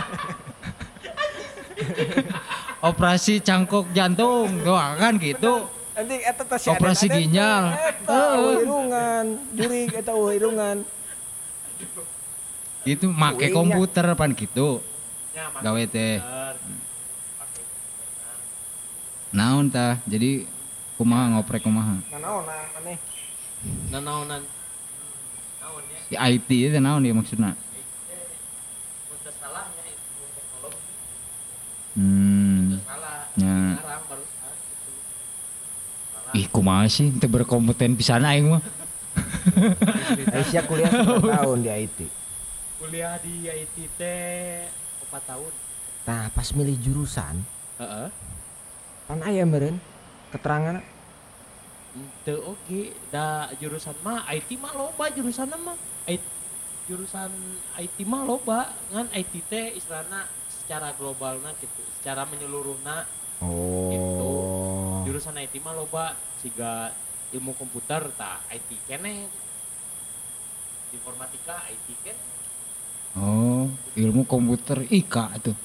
[2.89, 5.69] Operasi cangkok jantung doang kan gitu.
[5.93, 7.65] Nanti eta teh si Operasi ginjal.
[7.71, 8.63] teh Eta Heeh.
[8.63, 10.77] irungan, juri eta eueuh irungan.
[12.81, 13.53] Gitu make Uingnya.
[13.53, 14.81] komputer pan gitu.
[15.31, 16.17] make Gawe teh.
[16.17, 16.57] komputer.
[19.31, 20.01] Naon tah?
[20.05, 20.49] Jadi
[20.97, 22.01] kumaha ngoprek kumaha?
[22.11, 22.99] Nanaon aneh.
[23.93, 24.41] nah naonan
[25.61, 27.53] naon ya Di IT itu naon dia maksudna?
[29.13, 30.01] untuk salahnya itu
[30.33, 30.81] teknologi
[31.91, 32.79] Hmm.
[32.83, 33.57] salah Ya.
[33.75, 34.93] gitu
[36.15, 38.63] salah Ih kumaha sih teu berkompeten pisan aing mah.
[40.39, 41.99] Aisyah kuliah berapa tahun di IT.
[42.79, 44.65] kuliah di IT teh
[45.05, 45.53] 4 tahun
[46.01, 47.39] Nah, pas milih jurusan,
[47.77, 48.09] heeh
[49.05, 49.77] pan aya meureun
[50.31, 50.79] keterangan
[52.23, 52.81] Teu oke,
[53.11, 55.75] da jurusan mah IT mah loba jurusan mah.
[56.07, 56.23] IT,
[56.87, 57.31] jurusan
[57.77, 60.31] IT mah loba, ngan IT teh istilahna
[60.71, 63.03] secara globalna gitu, secara menyeluruhna
[63.43, 65.03] Oh.
[65.03, 66.95] jurusan IT mah loba siga
[67.35, 69.27] ilmu komputer tah IT kene.
[70.95, 72.15] Informatika IT kan
[73.19, 73.67] Oh,
[73.99, 75.59] ilmu komputer IKA tuh.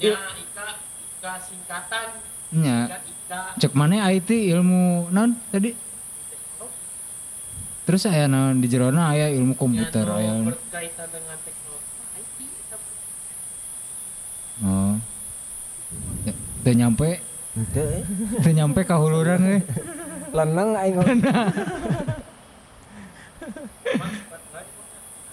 [0.00, 0.80] Ya, Ika,
[1.20, 2.08] Ika singkatan,
[2.88, 5.76] kan Ika cek mana IT ilmu non tadi
[7.84, 11.90] terus aya naon di jerona aya ilmu komputer ya, no, berkaitan dengan teknologi.
[11.98, 12.76] Nah, IT eta
[14.64, 14.94] oh.
[16.24, 17.20] Teu- teu nyampe?
[17.56, 17.86] Henteu
[18.46, 18.54] eh.
[18.54, 19.58] nyampe ka huluran we
[20.30, 20.94] Leneng aing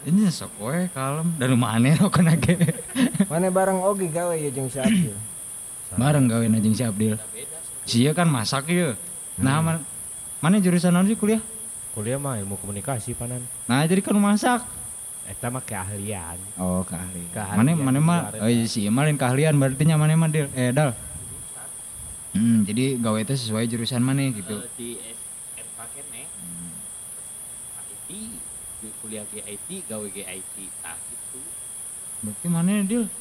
[0.08, 1.36] ini sok we kalem.
[1.36, 2.56] Dan mana kana ge.
[3.28, 5.14] Mana bareng oge gawe ya jeung si Abdul.
[5.96, 7.16] bareng gawe jeung si Abdil
[7.88, 8.92] sia kan masak ye
[9.40, 9.86] nah man-
[10.44, 11.40] mana jurusan naon sih kuliah?
[11.96, 13.40] Kuliah mah ilmu komunikasi panan.
[13.64, 14.68] nah jadi kan masak
[15.28, 16.40] Eta mah keahlian.
[16.56, 17.32] oh keahlian.
[17.36, 20.48] Keahlian mana mana mah oh iya sih malin keahlian berarti nya mana mah Dil.
[20.56, 20.96] Eh dal.
[22.32, 24.56] Hmm, jadi gawe itu sesuai jurusan mana gitu.
[24.56, 26.24] Eh, di SMK kene
[27.92, 28.10] IT
[28.78, 31.40] di kuliah GIT gawe GIT tah itu
[32.24, 33.12] berarti mana Dil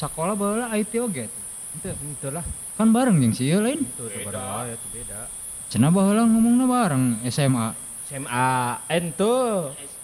[0.00, 1.44] sekolah baheula IT oge tuh.
[1.76, 1.92] Henteu.
[1.92, 2.44] Itu lah.
[2.76, 3.84] kan bareng jeung sieun lain.
[3.84, 4.40] Itu itu bareng.
[4.40, 5.20] Wae itu beda.
[5.66, 7.74] cenah baheula ngomongna bareng SMA
[8.06, 8.50] SMA
[8.86, 9.36] ente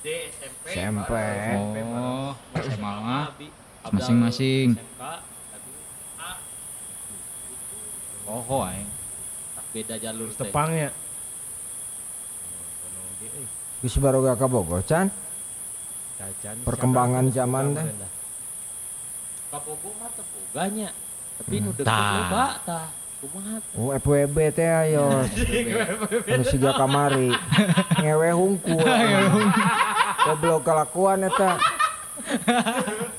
[0.03, 1.79] SD SMP SMP.
[1.87, 3.27] oh SMA mah
[3.95, 4.75] masing-masing.
[8.27, 8.91] Oh ho aing
[9.71, 10.43] beda jalur teh.
[10.43, 10.91] tepangnya.
[13.79, 15.07] Geus baru gak ka Bogor, Chan?
[16.67, 17.87] Perkembangan zaman teh.
[19.55, 20.91] Kabogo mah teu boganya
[21.39, 22.11] tapi nu deket Tah.
[22.27, 22.47] loba?
[23.79, 25.23] Oh, FWB teh ayo.
[26.27, 27.31] Anu siga kamari.
[28.03, 28.75] Ngewe hungku.
[30.27, 31.55] Goblok kelakuan eta.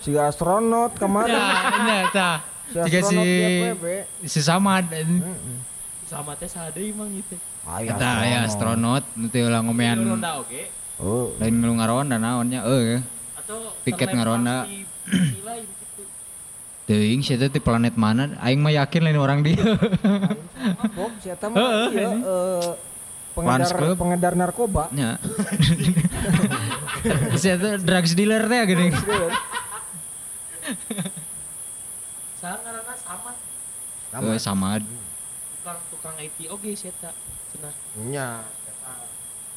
[0.03, 1.31] Siga astronot kamari.
[1.31, 1.43] ya
[1.87, 2.37] nya tah
[2.73, 3.19] Si si
[4.27, 5.21] si Samad Heeh.
[6.09, 7.39] sama teh sadeui mang ieu teh.
[7.63, 10.43] Aya Eta aya astronot nanti ulah ngomean Ronda
[10.99, 13.01] Oh, lain ngelu ngaronda naonnya eueuh
[13.39, 14.67] atau Tiket ngaronda.
[16.93, 18.37] Teuing sia teh di planet mana?
[18.37, 19.57] Aing mah yakin lain orang dia.
[21.25, 22.71] Eta mah ieu eh,
[23.33, 23.95] pengedar Club.
[23.97, 24.93] pengedar narkoba.
[24.93, 25.17] nya
[27.41, 28.87] sia teh drugs dealer teh gini
[32.37, 33.31] Sangarana sama.
[34.13, 34.83] Eueuh, Samad.
[34.85, 37.09] Tukang-tukang IT oge sih eta.
[37.49, 37.73] Cenah.
[38.03, 38.93] Nya, eta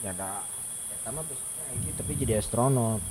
[0.07, 0.47] nyada.
[0.95, 3.03] Eta mah biasanya iki tapi jadi astronot.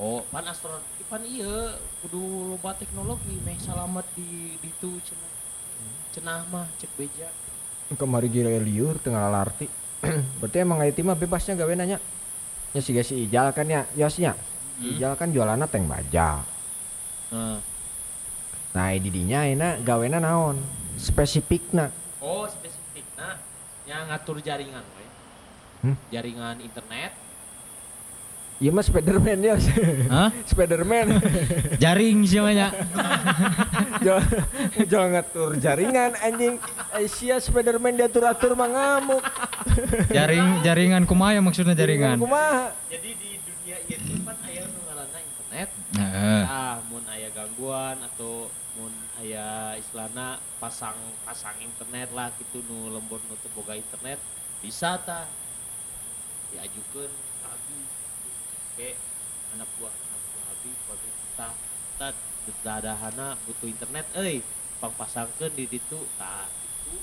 [0.00, 0.80] Oh, pan astronot
[1.12, 5.32] pan iya kudu loba teknologi meh salamet di ditu cenah.
[6.08, 7.28] Cenah mah cek beja.
[7.92, 9.68] Kemari gila liur tengah larti.
[10.40, 12.00] Berarti emang IT mah bebasnya gawe nanya.
[12.72, 14.32] Ya si si Ijal kan ya, Yosnya.
[14.80, 16.40] Ijal kan jualanna teng baja.
[17.28, 17.60] Nah.
[18.72, 20.56] Nah, di dinya ayeuna gawena naon?
[20.96, 21.92] Spesifikna.
[22.24, 23.36] Oh, spesifik nah
[23.84, 25.04] yang ngatur jaringan we.
[25.84, 25.96] Hmm?
[26.08, 27.21] Jaringan internet.
[28.62, 29.58] Iya mah Spiderman ya.
[30.06, 30.30] Hah?
[30.46, 31.18] Spiderman.
[31.82, 32.70] jaring sih banyak
[34.90, 36.62] jual ngatur jaringan anjing.
[36.94, 39.22] Asia Spiderman diatur-atur mah ngamuk.
[40.16, 42.70] jaring jaringan kumaya maksudnya jaringan Kumaha?
[42.86, 45.68] Jadi di dunia ieu pan aya nu ngaranna internet.
[45.98, 46.42] Heeh.
[46.46, 48.46] Ah, mun aya gangguan atau
[48.78, 50.94] mun aya istilahna pasang
[51.26, 54.22] pasang internet lah gitu nu lembur nu boga internet
[54.62, 55.26] bisa tah
[56.54, 57.10] diajukeun
[58.72, 58.98] ka abi ke
[59.52, 61.52] anak buah anak buah abi kode tah
[61.98, 62.12] tah
[62.62, 64.06] dadahana butuh internet.
[64.14, 64.40] Euy
[64.80, 66.00] pang pasangkeun di ditu.
[66.16, 66.96] Tah itu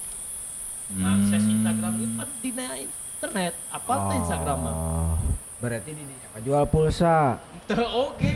[1.00, 3.54] akses Instagram itu kan dina internet.
[3.70, 5.16] Apa teh Instagram mah Oh,
[5.60, 7.36] Berarti di dinya mah jual pulsa.
[7.70, 8.32] oge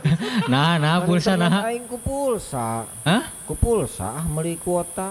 [0.52, 1.66] nah nah pulsa nah.
[1.66, 2.84] Aing ku pulsa.
[3.02, 3.24] hah?
[3.44, 5.10] Ku pulsa ah meuli kuota.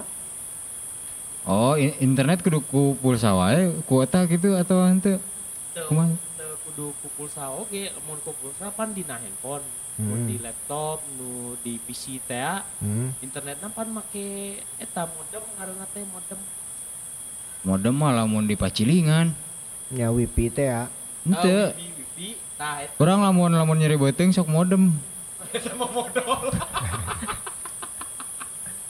[1.44, 5.18] oh internet kudu ku pulsa wae kuota gitu atau ente?
[5.70, 6.14] Teu- Kumaha?
[6.76, 9.64] Kudu ku pulsa oge mun ku pulsa pan dina handphone
[9.96, 10.28] mun Hmm.
[10.28, 13.16] di laptop nu di PC teh ya, Hmm.
[13.24, 16.36] internetna pan make eta modem ngaranna teh modem
[17.64, 19.32] modem mah lamun di pacilingan
[19.88, 20.92] Ya wifi teh ya.
[21.24, 22.28] ente Ah, wifi wifi
[22.60, 24.92] tah eta kurang lamun lamun nyari beuteung sok modem
[25.64, 26.52] sama modal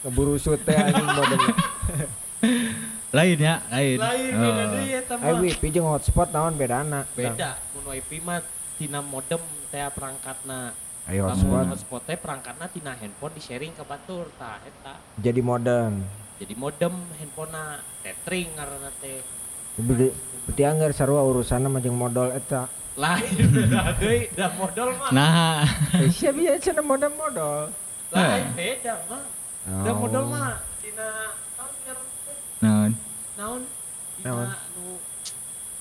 [0.03, 1.55] Keburu teh anjing modemnya.
[3.07, 4.41] lain ya lain lain Oh.
[4.43, 7.07] beda deui eta Ai mah wifi jeung hotspot naon bedana?
[7.09, 8.43] beda mun wifi mah
[8.75, 10.75] tina modem teh perangkatna
[11.07, 16.03] Ayo hotspot hotspot teh perangkatna tina handphone di sharing ke batur tah eta jadi modern.
[16.37, 17.63] jadi modem handphonena
[18.01, 19.23] tethering ngaranna teh
[19.77, 20.09] Berarti
[20.43, 22.65] berarti anggar sarua urusanna mah jeung modal eta.
[22.97, 25.63] lain beda deui da modal mah nah
[25.95, 27.69] Eh, sia biasa cenah modal-modal.
[28.09, 29.23] lain beda mah
[29.63, 29.95] da Oh.
[29.97, 31.07] modal mah tina
[31.55, 32.37] naon ngaranna teh?
[32.57, 32.91] naon
[33.37, 33.61] naon
[34.15, 34.49] dina Naon?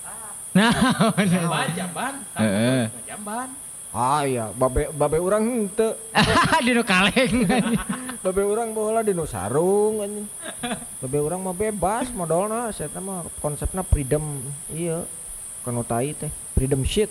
[0.06, 2.82] ah naon jamban Heeh.
[3.04, 3.50] jamban
[3.90, 5.96] Ah iya, babe babe urang henteu.
[6.60, 7.48] Dino kaleng.
[8.20, 10.28] Babe urang baheula di nu sarung anjing.
[11.00, 14.20] Babe urang mah bebas modalna saya mah konsepna freedom
[14.68, 15.00] iya.
[15.64, 17.08] Kanu tai teh, freedom shit.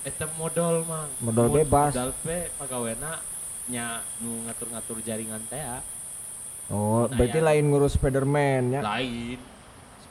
[0.00, 1.04] Eta modal mah.
[1.20, 1.92] Modal Mod- bebas.
[1.92, 3.20] Modal pe pagawena
[3.68, 5.84] nya nu ngatur-ngatur jaringan teh ya.
[6.66, 7.44] Oh, Nah, berarti ya.
[7.44, 8.80] lain ngurus Spiderman ya.
[8.80, 9.36] Lain.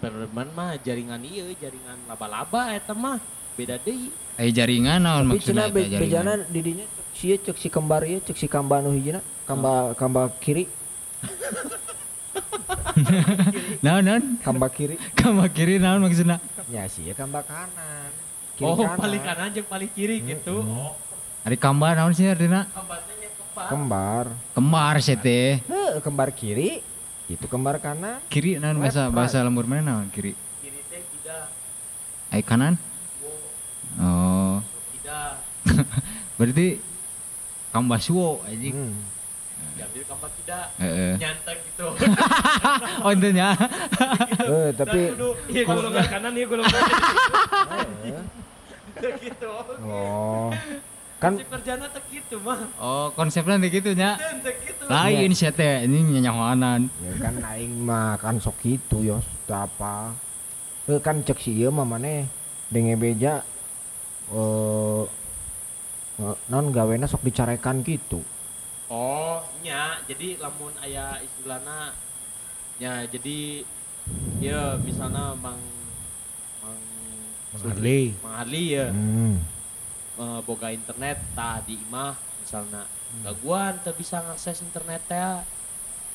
[0.06, 3.18] Spiderman mah jaringan ieu jaringan laba-laba eta mah.
[3.58, 4.14] Beda deui.
[4.38, 8.38] Eh jaringan naon maksudnya be, bejana di dinya cek sia cek si kembar ieu cek
[8.38, 10.70] si kamba nu hijina, kamba kamba kiri,
[13.82, 14.38] Naon naon?
[14.45, 15.01] kamba kiri.
[15.20, 16.38] Kama kiri naon maksudnya?
[16.70, 18.14] Ya sia kamba kanan.
[18.60, 19.01] Kiri oh, kanan.
[19.01, 20.62] paling kanan jeung paling kiri gitu.
[20.62, 20.93] Oh,
[21.41, 22.70] Ari kamba naon sih artinya?
[22.70, 23.01] kembar.
[23.74, 24.26] Kembar.
[24.53, 25.66] Kembar sih teh.
[26.06, 26.93] Kembar kiri.
[27.26, 28.21] Itu kembar kanan.
[28.30, 30.38] Kiri naon bahasa Left, bahasa lembur mana kiri?
[30.61, 31.49] Kiri teh tidak.
[32.30, 32.78] Ai kanan?
[33.97, 34.59] Oh,
[34.99, 35.32] Tidak.
[36.38, 36.78] berarti
[37.71, 38.76] kamba suwo anjing.
[38.76, 38.93] Hmm.
[39.76, 40.65] Diambil kambat tidak.
[40.78, 41.13] Heeh.
[41.17, 41.88] Nyantek gitu.
[43.05, 43.49] Oh, intinya.
[44.45, 44.99] Eh, tapi
[45.49, 46.82] iya golongan kanan, iya golongan
[48.95, 49.51] Eh, gitu.
[49.82, 50.49] oh.
[51.26, 52.69] Kan Si kerjana teh gitu mah.
[52.78, 54.13] Oh, konsepnya nanti gitu nya.
[54.45, 54.84] Gitu.
[54.86, 56.86] Lain sih teh, ini nyanyawanan.
[57.01, 60.13] ya kan aing mah kan sok gitu yos teu apa.
[60.86, 62.30] Eh kan cek si ieu mah maneh
[62.69, 63.41] denge beja
[64.30, 65.03] eh
[66.21, 68.21] eh, non gawena sok dicarekan gitu.
[68.86, 69.97] Oh, nya.
[70.05, 71.97] Jadi lamun aya istilahna
[72.78, 73.65] nya jadi
[74.38, 75.57] ya misalnya Mang
[76.61, 76.78] Mang.
[78.21, 79.55] Mang Harley ya Hmm.
[80.16, 82.84] Eh, boga internet tah di imah misalnya
[83.22, 85.39] gangguan teu bisa ngakses internet teh.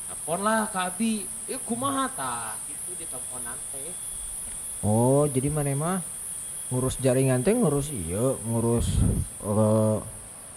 [0.07, 1.13] Telepon lah ke Abi.
[1.47, 3.91] Eh kumaha tah gitu di teleponan teh
[4.81, 6.01] Oh, jadi maneh mah?
[6.67, 8.87] Ngurus jaringan teh ngurus iya, ngurus
[9.39, 9.97] eh,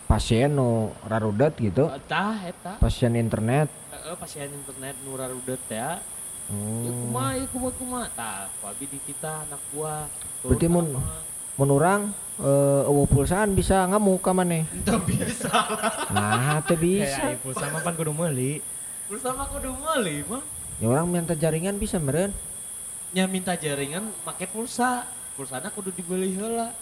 [0.04, 3.68] pasien nu rarudet gitu, Eh, tah eta pasien internet.
[3.90, 6.00] heeh pasien internet nu rarudet ya.
[6.44, 6.84] Oh.
[7.04, 8.06] kumaha ya kumaha kumaha?
[8.12, 10.04] Tah ku Abi di kita anak buah.
[10.40, 10.86] Berarti mun
[11.54, 12.02] mun urang
[12.34, 14.66] eh eueuh pulsaan bisa ngamuk ka maneh.
[14.68, 15.50] Entah bisa
[16.10, 17.38] Nah, teu Bisa.
[17.38, 18.58] pulsa mah pan kudu meuli.
[19.06, 20.42] bersama kudu meuli mah
[20.82, 22.34] Ya orang minta jaringan bisa meren.
[23.14, 26.74] nya minta jaringan make pulsa pulsana kudu dibeli heula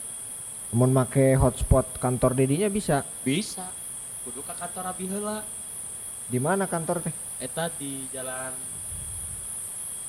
[0.73, 3.05] Mun make hotspot kantor dedinya bisa.
[3.21, 3.69] bisa
[4.25, 5.45] kudu ke kantor Abi heula
[6.25, 7.13] Di mana kantor teh?
[7.37, 8.57] eta di jalan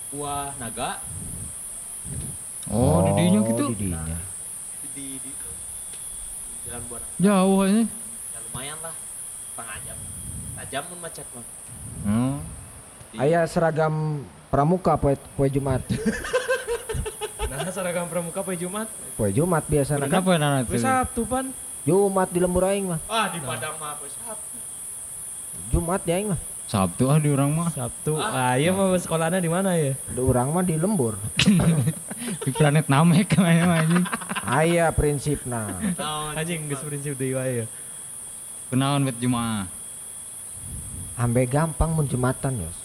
[0.07, 1.03] Buah Naga
[2.71, 3.75] Oh, di dinya gitu.
[3.75, 4.17] Di dinya.
[4.93, 6.81] Di, di, di jalan
[7.17, 7.83] Jauh ini.
[8.29, 11.45] ya lumayan lah setengah jam setengah jam mun macet mah
[12.03, 12.35] Oh.
[13.15, 15.79] Di- Aya seragam pramuka poe poe Jumat.
[17.43, 18.89] Nah, seragam pramuka poe Jumat.
[19.13, 20.19] Poe Jumat biasana kan.
[20.19, 20.81] Kenapa nana Poe tuh?
[20.81, 21.45] Sabtu pan.
[21.85, 22.99] Jumat di lembur aing mah.
[23.05, 24.57] ah di Padang mah apa Sabtu
[25.69, 26.39] Jumat di aing mah.
[26.73, 27.69] Sabtu ah di orang mah.
[27.69, 28.17] Sabtu.
[28.17, 29.93] Ah, iya mah sekolahnya di mana ya?
[29.93, 31.21] Di urang mah di lembur.
[32.47, 34.01] Di planet Namek ke mana mah ini.
[34.41, 35.69] Aya prinsipna.
[36.33, 37.65] Anjing geus prinsip deui wae ya.
[38.73, 39.69] Kenaon bet Jumaah.
[41.13, 42.77] Ambe gampang mun Jumatan yos.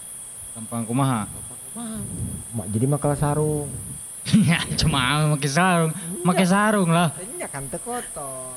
[0.53, 1.25] Gampang kumaha.
[1.73, 1.97] kumaha
[2.53, 3.73] Ma- Jadi makal sarung.
[4.45, 5.89] Ya, cuma make sarung,
[6.21, 7.17] make sarung lah.
[7.41, 8.53] Nya kan teu kotor.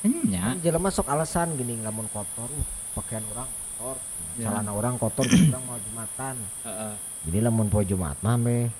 [0.00, 0.56] Nya.
[0.56, 2.64] Kan jelema sok alasan gini lamun kotor, uh,
[2.96, 3.44] pakaian orang
[3.76, 4.00] kotor,
[4.38, 6.34] Celana orang kotor, orang mau jumatan.
[6.64, 6.92] Heeh.
[7.28, 8.72] Jadi lamun poe Jumat mah be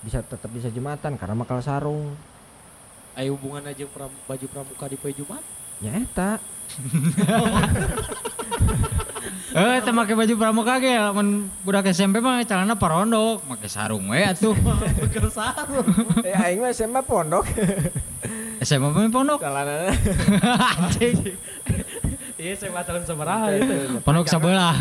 [0.00, 2.16] bisa tetap bisa jumatan karena makal sarung.
[3.18, 5.42] aya hubungan aja pram, baju pramuka di poe Jumat
[5.80, 6.36] Ya eta.
[9.50, 14.22] Eh, teu make baju pramuka ge lamun budak SMP mah celana parondok, make sarung we
[14.22, 14.54] atuh.
[15.02, 15.90] Beker sarung
[16.22, 17.50] eh aing mah SMA pondok.
[18.62, 19.42] SMA mah pondok.
[19.42, 19.90] Celana
[20.86, 21.34] Anjing.
[22.40, 24.00] Iya, saya tahun sabaraha itu.
[24.00, 24.72] Pondok sebelah.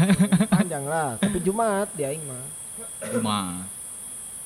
[0.47, 2.43] panjang lah, tapi Jumat di aing mah.
[3.12, 3.68] Cuma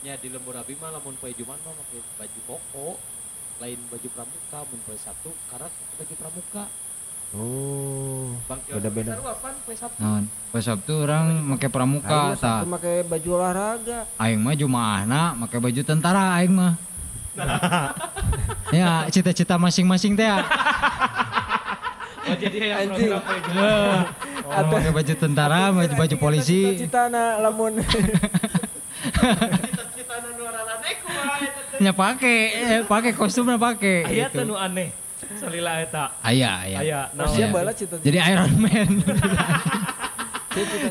[0.03, 2.99] nya di lembur Abi mah lamun poe Jumat mah make baju koko
[3.63, 6.65] lain baju pramuka mun poe Sabtu karena baju pramuka
[7.33, 8.29] Oh.
[8.69, 9.17] Beda-beda.
[9.17, 10.29] Apaan poe Sabtu naon?
[10.53, 12.61] Pas Sabtu orang make pramuka tah.
[12.61, 14.05] Sabtu make baju olahraga.
[14.21, 16.77] Aing mah Jumaahna make baju tentara aing mah.
[18.77, 20.29] ya, cita-cita masing-masing teh.
[20.29, 20.45] ya.
[22.23, 23.11] Oh, jadi yang Anjing.
[23.11, 24.07] Jumat.
[24.47, 26.79] Oh, pakai baju tentara, baju baju polisi.
[26.79, 27.11] Cita-cita
[27.43, 27.83] lamun
[29.03, 34.07] cita-cita nu rarane kumaha eta teh Nya pake, eh, pake kostumnya pake.
[34.07, 34.39] Aya gitu.
[34.39, 34.95] teh nu aneh.
[35.35, 36.15] Salila eta.
[36.23, 36.79] Aya, aya.
[36.79, 38.05] Aya, siapa bala cita-cita.
[38.05, 38.91] Jadi Iron Man.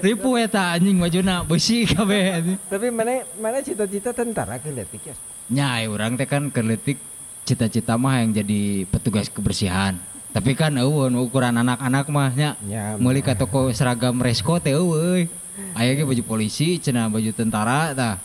[0.02, 2.58] Ribu eta anjing bajuna besi kabeh.
[2.68, 5.14] Tapi mana mana cita-cita tentara ke letik ya.
[5.48, 7.00] Nya urang teh kan keletik
[7.48, 10.11] cita-cita mah yang jadi petugas kebersihan.
[10.32, 15.28] Tapi kan eueun ukuran anak-anak mah nya Ya, meuli ka toko seragam resko teh eueuy.
[15.76, 18.16] Aya ge baju polisi, cenah baju tentara tah.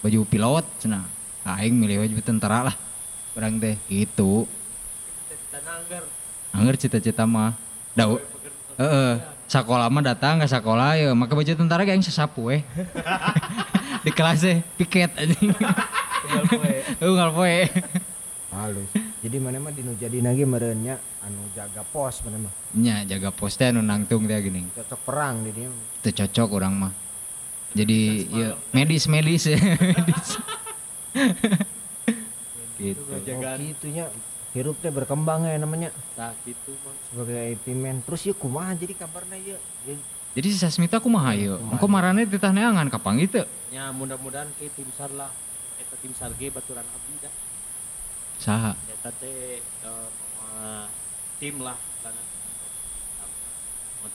[0.00, 1.04] Baju pilot cenah.
[1.44, 2.76] Nah, aing milih baju tentara lah.
[3.36, 4.48] Urang teh gitu.
[6.56, 7.52] Angger cita-cita mah.
[7.92, 8.16] Dau.
[8.80, 9.20] Heeh.
[9.46, 12.64] Sekolah mah datang ke sekolah ya make baju tentara ge aing sesapu we.
[14.04, 15.52] Di kelas teh piket anjing.
[17.04, 17.68] Unggal poe.
[18.58, 18.88] Halus
[19.18, 23.54] jadi mana mah dinu jadi lagi merenya anu jaga pos mana mah Nya jaga pos
[23.54, 24.68] teh anu nangtung teh geuning.
[24.70, 26.92] cocok perang di dia Itu cocok orang mah.
[27.72, 27.98] Jadi
[28.30, 29.44] ya medis medis
[29.96, 30.28] medis.
[32.76, 33.00] gitu.
[33.02, 33.20] oh
[33.58, 34.06] gitunya
[34.52, 36.94] hirupnya berkembang ya namanya Nah gitu mah.
[37.06, 39.94] sebagai IT man terus ya kumaha jadi kabarnya ya Ya,
[40.34, 41.56] Jadi si Sasmita kumaha ieu?
[41.56, 43.40] Engko marane titah neangan kapang itu.
[43.70, 45.32] Ya mudah-mudahan ke tim sar lah.
[45.76, 47.32] Eta tim sar ge baturan abdi dah.
[48.36, 48.72] Saha?
[48.88, 50.06] Eta teh eh,
[50.36, 50.86] mau
[51.36, 52.22] tim lah karena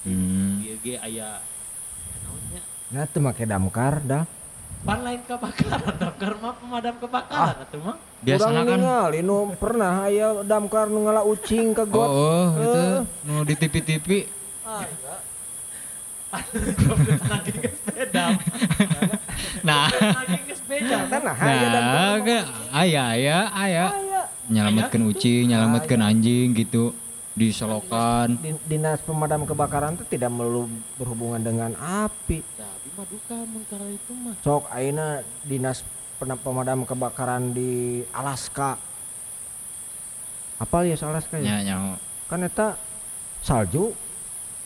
[0.01, 0.63] Hmm.
[0.63, 4.23] dia ge aya ya naonnya nah tuh make damkar dah.
[4.81, 7.97] Pan lain kebakaran damkar mah pemadam kebakaran atuh mah.
[8.23, 8.77] Biasana Urang kan?
[8.81, 12.09] ningali nu pernah aya damkar nu ngala ucing ke Oh, got.
[12.09, 12.99] Oh itu Eh.
[13.27, 14.07] nu di TV-TV.
[17.51, 18.25] ke sepeda
[19.61, 19.85] Nah,
[21.35, 22.43] aya damkar nah, kan
[22.73, 23.03] aya
[23.51, 23.85] aya
[24.51, 24.67] aya.
[24.67, 26.91] Nyelametkeun ucing, nyelametkeun anjing gitu.
[27.31, 28.35] Disolokan.
[28.43, 30.67] Din- dinas pemadam kebakaran itu tidak melulu
[30.99, 32.43] berhubungan dengan api.
[32.43, 34.35] Tapi mah duka mun karena itu mah.
[34.43, 35.87] Sok aina dinas
[36.19, 38.75] pemadam kebakaran di Alaska.
[40.59, 41.47] Apa ya Alaska ya?
[41.47, 41.75] Nya nya
[42.27, 42.75] kan eta
[43.39, 43.95] salju.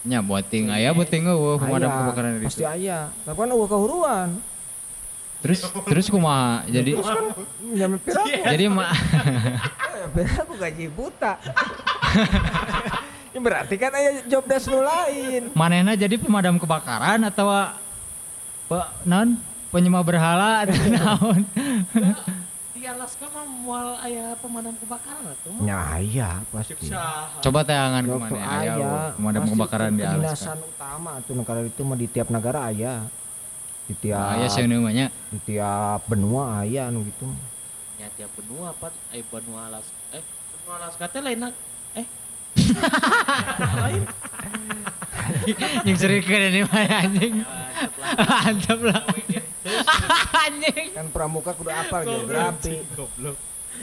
[0.02, 0.74] Nya boting.
[0.74, 2.68] Aya boting eueuh pemadam kebakaran di pasti situ.
[2.68, 3.14] aya.
[3.30, 4.30] Tapi kan eueuh kahuruan
[5.46, 6.66] Terus terus kumaha?
[6.66, 6.98] Jadi
[7.78, 8.90] jam piraku jadi mah
[10.42, 11.38] aku gaji buta.
[13.36, 15.52] Ya berarti kan aya job desk nu lain.
[15.52, 17.68] Manehna jadi pemadam kebakaran atau
[18.72, 19.36] pe, non?
[19.76, 21.44] Penyembah berhala atau naon?
[22.72, 25.68] Di Alaska mah mual aya pemadam kebakaran atuh mah?
[25.68, 26.80] Ya iya pasti.
[27.44, 28.56] Coba tayangan ke mana tuh aya.
[28.56, 30.56] aya we, pemadam kebakaran di Alaska.
[30.56, 33.04] utama tuh negara itu mah di tiap negara aya
[33.86, 35.14] di tiap nah, sih namanya.
[35.30, 37.30] di tiap benua aya anu gitu.
[38.02, 38.90] Ya tiap benua apa?
[39.14, 41.54] Eh benua Alaska eh benua Alaska teh lain
[41.96, 42.08] eh.
[45.86, 47.36] Yang serikeun ini mah anjing.
[48.46, 49.02] Antep lah.
[50.46, 50.88] Anjing.
[50.94, 52.86] Kan pramuka kudu apal geografi.
[52.94, 53.38] Goblok.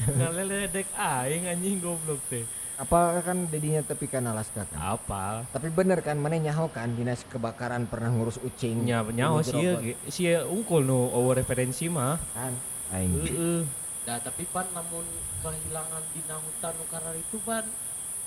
[0.08, 2.46] Ngaleledek aing anjing goblok teh.
[2.82, 4.98] Apa kan dedinya tepi kan Alaska kan?
[4.98, 5.46] Apa?
[5.54, 8.82] tapi bener kan mana nyaho kan dinas kebakaran pernah ngurus ucing.
[8.82, 12.18] Nya nyawa Ngurus sih robot, ya, sih unggul nu eueuh referensi mah.
[12.34, 12.50] kan?
[12.90, 13.62] Aing Heeh.
[14.02, 15.06] Nah, tapi pan lamun
[15.46, 17.64] kehilangan dina hutan nu karena itu ban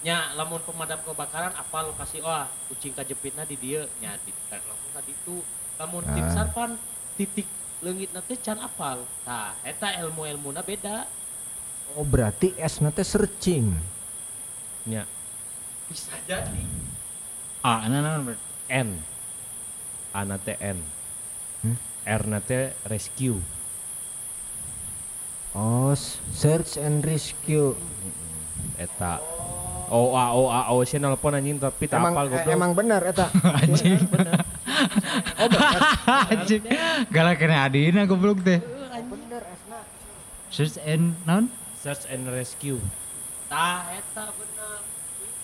[0.08, 3.84] nya lamun pemadam kebakaran apa lokasi wah kucing kajepitna di dieu?
[4.00, 5.44] Nya di lamun tadi itu
[5.76, 6.32] lamun tim Ah.
[6.32, 6.80] sar pan
[7.20, 7.48] titik
[7.84, 9.04] leungit teh can apal.
[9.28, 11.12] Tah eta ilmu-ilmuna beda.
[12.00, 13.95] Oh berarti S nanti searching
[14.86, 15.04] Nya
[15.86, 16.62] bisa jadi
[17.62, 18.38] ah nah, nah, nah.
[18.70, 18.98] N.
[20.10, 20.82] Ana teh N.
[21.62, 21.78] Hmm?
[22.06, 23.38] R na teh rescue.
[25.54, 25.94] oh
[26.34, 27.74] search and rescue
[28.78, 29.22] Eta.
[29.86, 32.50] O A O A O sih nelpon anjing tapi tak apal eh, goblok.
[32.50, 33.30] emang benar eta
[33.62, 34.02] anjing
[36.34, 36.64] anjing
[37.14, 38.58] galak kena adina goblok teh
[39.06, 39.80] bener Esna
[40.50, 41.46] search and naon
[41.78, 42.82] Search and rescue.
[43.46, 44.55] tah eta bener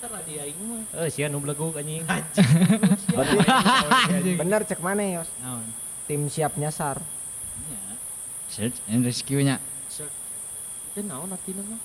[0.01, 0.81] pinter lah dia aing mah.
[0.97, 2.01] Eh sia nu bleguk anjing.
[4.41, 5.29] bener cek mana yos?
[5.45, 5.61] Naon?
[6.09, 6.97] Tim siap nyasar.
[7.69, 7.93] Nya.
[8.49, 10.09] search and rescue nya search.
[10.97, 11.77] Teh naon artina mah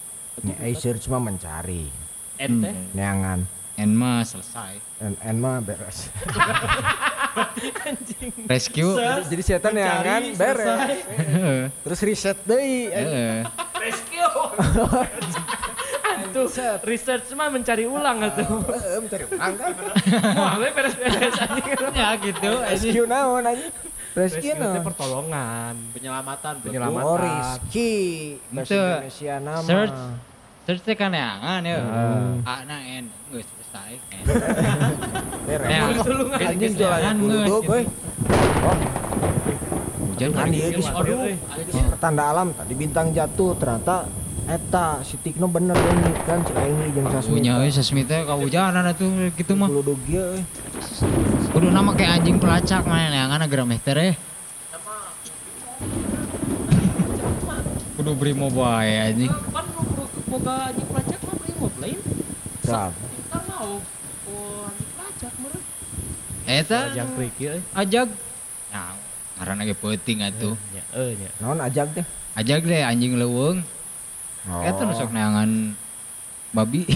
[0.64, 1.92] eh search mah mencari.
[2.40, 2.72] N teh?
[2.72, 2.88] Hmm.
[2.96, 3.40] neangan.
[3.76, 4.80] And mah selesai.
[5.04, 6.08] En en mah beres.
[8.48, 8.96] Rescue.
[9.28, 11.04] Jadi setan neangan beres.
[11.84, 13.44] terus riset deui Heeh.
[13.76, 14.24] rescue
[16.28, 16.46] Tuh,
[16.82, 18.46] research mah mencari ulang atuh.
[18.66, 19.72] Heeh, mencari uang kan
[20.38, 21.34] Wah, beres-beres
[21.92, 23.72] ya gitu rescue naon anjing
[24.12, 25.74] rescue naon pertolongan.
[25.92, 27.04] penyelamatan Penyelamatan.
[27.04, 27.92] oh Rizky
[28.48, 29.98] bahasa Itu, Indonesia nama search.
[30.62, 32.42] search teh kan ya Hmm.
[32.42, 34.24] a na n geus selesai N.
[35.44, 35.80] beres Ya,
[36.42, 37.62] anjing geus jualan geus.
[37.62, 37.80] gue
[38.58, 38.76] oh
[40.06, 41.20] hujan kan kan dia geus aduh
[41.96, 44.08] tanda alam tadi bintang jatuh ternyata
[44.46, 49.10] eta si Tikno bener ini kan si Aing jeung punya Sasmita we sasmita kahujanan atuh
[49.34, 50.42] gitu mah kudu ge euy
[51.50, 54.14] kudu nama kayak anjing pelacak mana neangan agar meh teh
[57.96, 61.98] kudu beri mau bae anjing pan nu boga anjing pelacak mah brimob lain.
[62.62, 62.92] Siapa?
[62.94, 63.82] Kita mau
[64.30, 65.64] oh anjing pelacak meureun.
[66.46, 67.06] Eta ieu
[67.50, 67.60] euy.
[67.74, 68.08] ajag.
[68.70, 68.94] Nah,
[69.40, 70.54] karena lagi penting atuh.
[70.70, 71.30] Nya, eh nya.
[71.42, 72.06] Naon ajak deh.
[72.38, 73.64] Ajag deh anjing leuweung.
[74.46, 74.62] Oh.
[74.62, 75.74] Eta nu sok neangan
[76.54, 76.86] babi.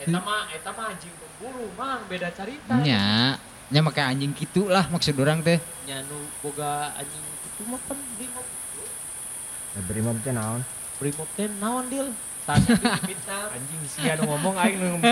[0.00, 2.80] Eta mah eta mah anjing pemburu mah beda cerita.
[2.80, 3.36] Nya,
[3.68, 5.60] nya make anjing kitu lah maksud orang teh.
[5.84, 8.46] Nya nu boga anjing itu mah kan brimob.
[9.72, 10.60] Ya, Brimob teh naon?
[11.00, 12.08] Brimob teh naon deal?
[12.42, 12.74] Tanya
[13.06, 13.48] pintar.
[13.56, 15.08] Anjing sia nu ngomong aing nu Anjing.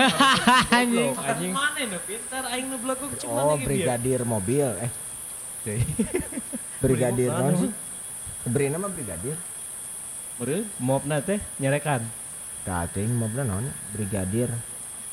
[0.69, 1.53] Anjing anjing.
[1.53, 4.69] mana nu pintar aing nu belakang cuma Oh, brigadir mobil.
[4.81, 5.81] Eh,
[6.77, 7.61] brigadir naon anu.
[7.65, 7.71] sih?
[8.45, 9.37] Beri nama brigadir.
[10.41, 12.01] Meureun mobna teh nyerekan.
[12.65, 13.69] Tah teuing mobna naon?
[13.93, 14.49] Brigadir.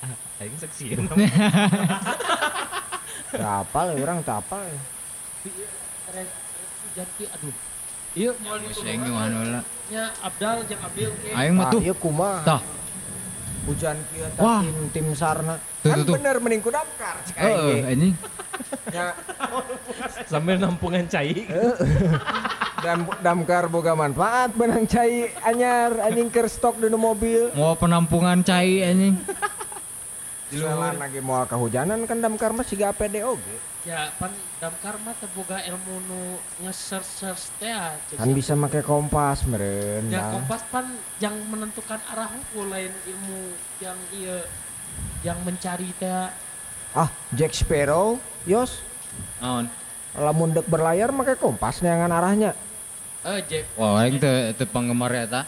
[0.00, 1.04] Ah, aing seksieun.
[3.36, 4.64] Tah apal ya, urang tah apal.
[4.64, 4.80] ya.
[6.96, 7.52] Jadi aduh.
[8.16, 9.60] Iya mau Sing anu lah.
[9.92, 10.64] nya Abdal.
[11.36, 11.80] Aing mah Tah, tuh.
[11.84, 12.40] ieu kumaha?
[12.48, 12.60] Tah.
[13.68, 14.64] Hujan kieu Wah.
[14.64, 15.60] tim tim sarna.
[15.78, 16.14] Tuh, Kan tuh, tuh.
[16.16, 17.76] bener mending ku damkar Heeh, ge.
[17.86, 18.14] anjing.
[18.88, 19.06] Nya,
[20.24, 21.44] Sambil nampungan cai.
[22.78, 27.52] dam damkar boga manfaat benang cai anyar anjing keur stok di mobil.
[27.52, 29.14] Mau penampungan cai anjing.
[30.48, 33.56] Soalnya lagi mau kehujanan kan damkar mah siga APD oge.
[33.84, 36.22] Ya pan damkar mah teh boga ilmu nu
[36.66, 40.10] nge-search-search teh ah, cek Kan bisa make kompas meren.
[40.10, 40.34] Ya dah.
[40.34, 40.86] kompas pan
[41.22, 44.42] yang menentukan arah hukum lain ilmu yang iya
[45.22, 46.26] yang mencari teh
[46.90, 48.16] Ah, Jack Sparrow,
[48.48, 48.82] Yos.
[49.38, 49.68] Naon?
[50.16, 52.50] Lamun dek berlayar make kompas neangan arahnya.
[53.22, 55.46] eh Jack Wah, teu teu penggemar eta.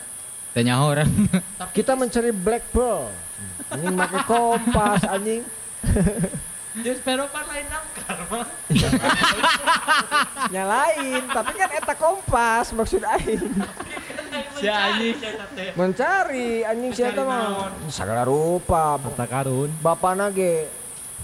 [0.55, 1.11] Teu nyaho orang.
[1.59, 3.11] tapi Kita mencari black pearl.
[3.75, 5.43] Anjing make kompas anjing.
[6.71, 8.47] Jack Sparrow pan lain damkar mah
[10.55, 13.43] Nyalain, tapi kan eta kompas maksud aing.
[14.55, 17.75] si anjing teh Mencari anjing siapa mah.
[17.91, 19.03] Segala rupa.
[19.03, 19.71] Harta karun.
[19.83, 20.71] Bapana ge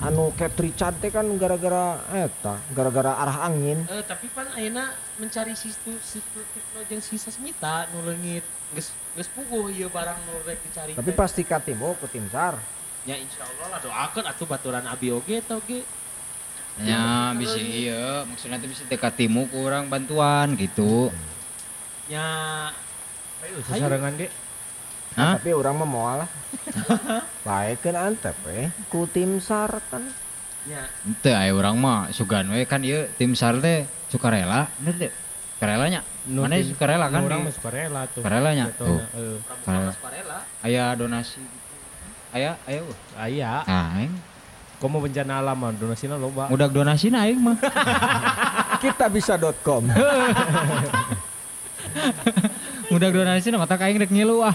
[0.02, 3.86] anu Cat Richard teh kan gara-gara eta, gara-gara arah angin.
[3.86, 4.90] Eh, tapi pan ayeuna
[5.22, 6.42] mencari situ situ
[6.90, 8.42] jeung si Sasmita nu leungit
[8.74, 12.58] geus geus puguh ieu barang nu rek dicari Tapi pasti katimu ku tim SAR.
[13.06, 15.86] Ya insyaallah lah doakeun atuh baturan abi oge tau ge
[16.76, 18.20] Ya, bisa iya.
[18.28, 21.08] Maksudnya teh bisa dekat timu kurang bantuan gitu.
[22.04, 22.68] nya
[23.40, 24.28] Ayo sasarangan ge.
[25.16, 25.40] Hah?
[25.40, 26.30] Tapi orang mah moal lah.
[27.48, 30.04] Baekeun antep we ku tim SAR kan.
[30.68, 34.68] nya Ente aya urang mah sugan we kan ieu tim SAR teh sukarela.
[34.76, 35.12] Bener teh?
[35.56, 36.04] Sukarelanya.
[36.28, 37.24] Nu Mana sukarela kan?
[37.24, 38.20] di- mah sukarela tuh.
[38.20, 38.64] Sukarelanya.
[38.76, 39.00] Tuh.
[39.16, 39.40] eh.
[39.96, 40.44] Sukarela.
[40.60, 41.40] Aya donasi.
[42.36, 42.96] Aya aya uh.
[43.16, 44.12] Aya, Ah, aing
[44.76, 46.52] komo bencana alam mah donasina loba.
[46.52, 47.56] udah donasi na aing mah.
[48.84, 49.88] Kita bisa.com.
[52.86, 54.52] Udah donasi na mata aing rek ngilu ah.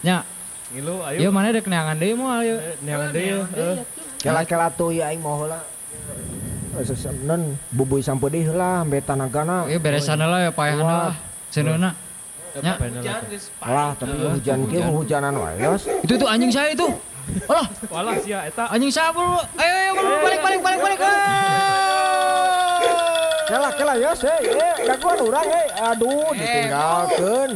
[0.00, 0.22] Nya,
[0.70, 1.18] Ngilu ayo.
[1.20, 2.56] ieu mana rek neangan deui moal ieu.
[2.56, 3.76] Eh, Neangan deui yeuh, eh.
[4.16, 5.58] Kela-kela tuh ya aing mau heula.
[7.22, 9.66] Non bubui sampeudeih lah be tanagana.
[9.66, 11.14] Ieu beresan lah ya payahna lah.
[11.50, 11.92] Cenuna.
[12.60, 15.88] Nya, hujan geus Lah, tapi hujan kieu hujanan wae yos.
[16.04, 16.84] itu tuh anjing saya itu.
[17.48, 18.68] Alah, Walah sia eta.
[18.68, 19.40] anjing saya bro.
[19.56, 21.00] Ayo ayo bro, balik balik balik balik.
[23.48, 25.66] Kela kela yos, eh, eh, daguan urang eh.
[25.80, 27.50] Aduh, ditinggalkeun.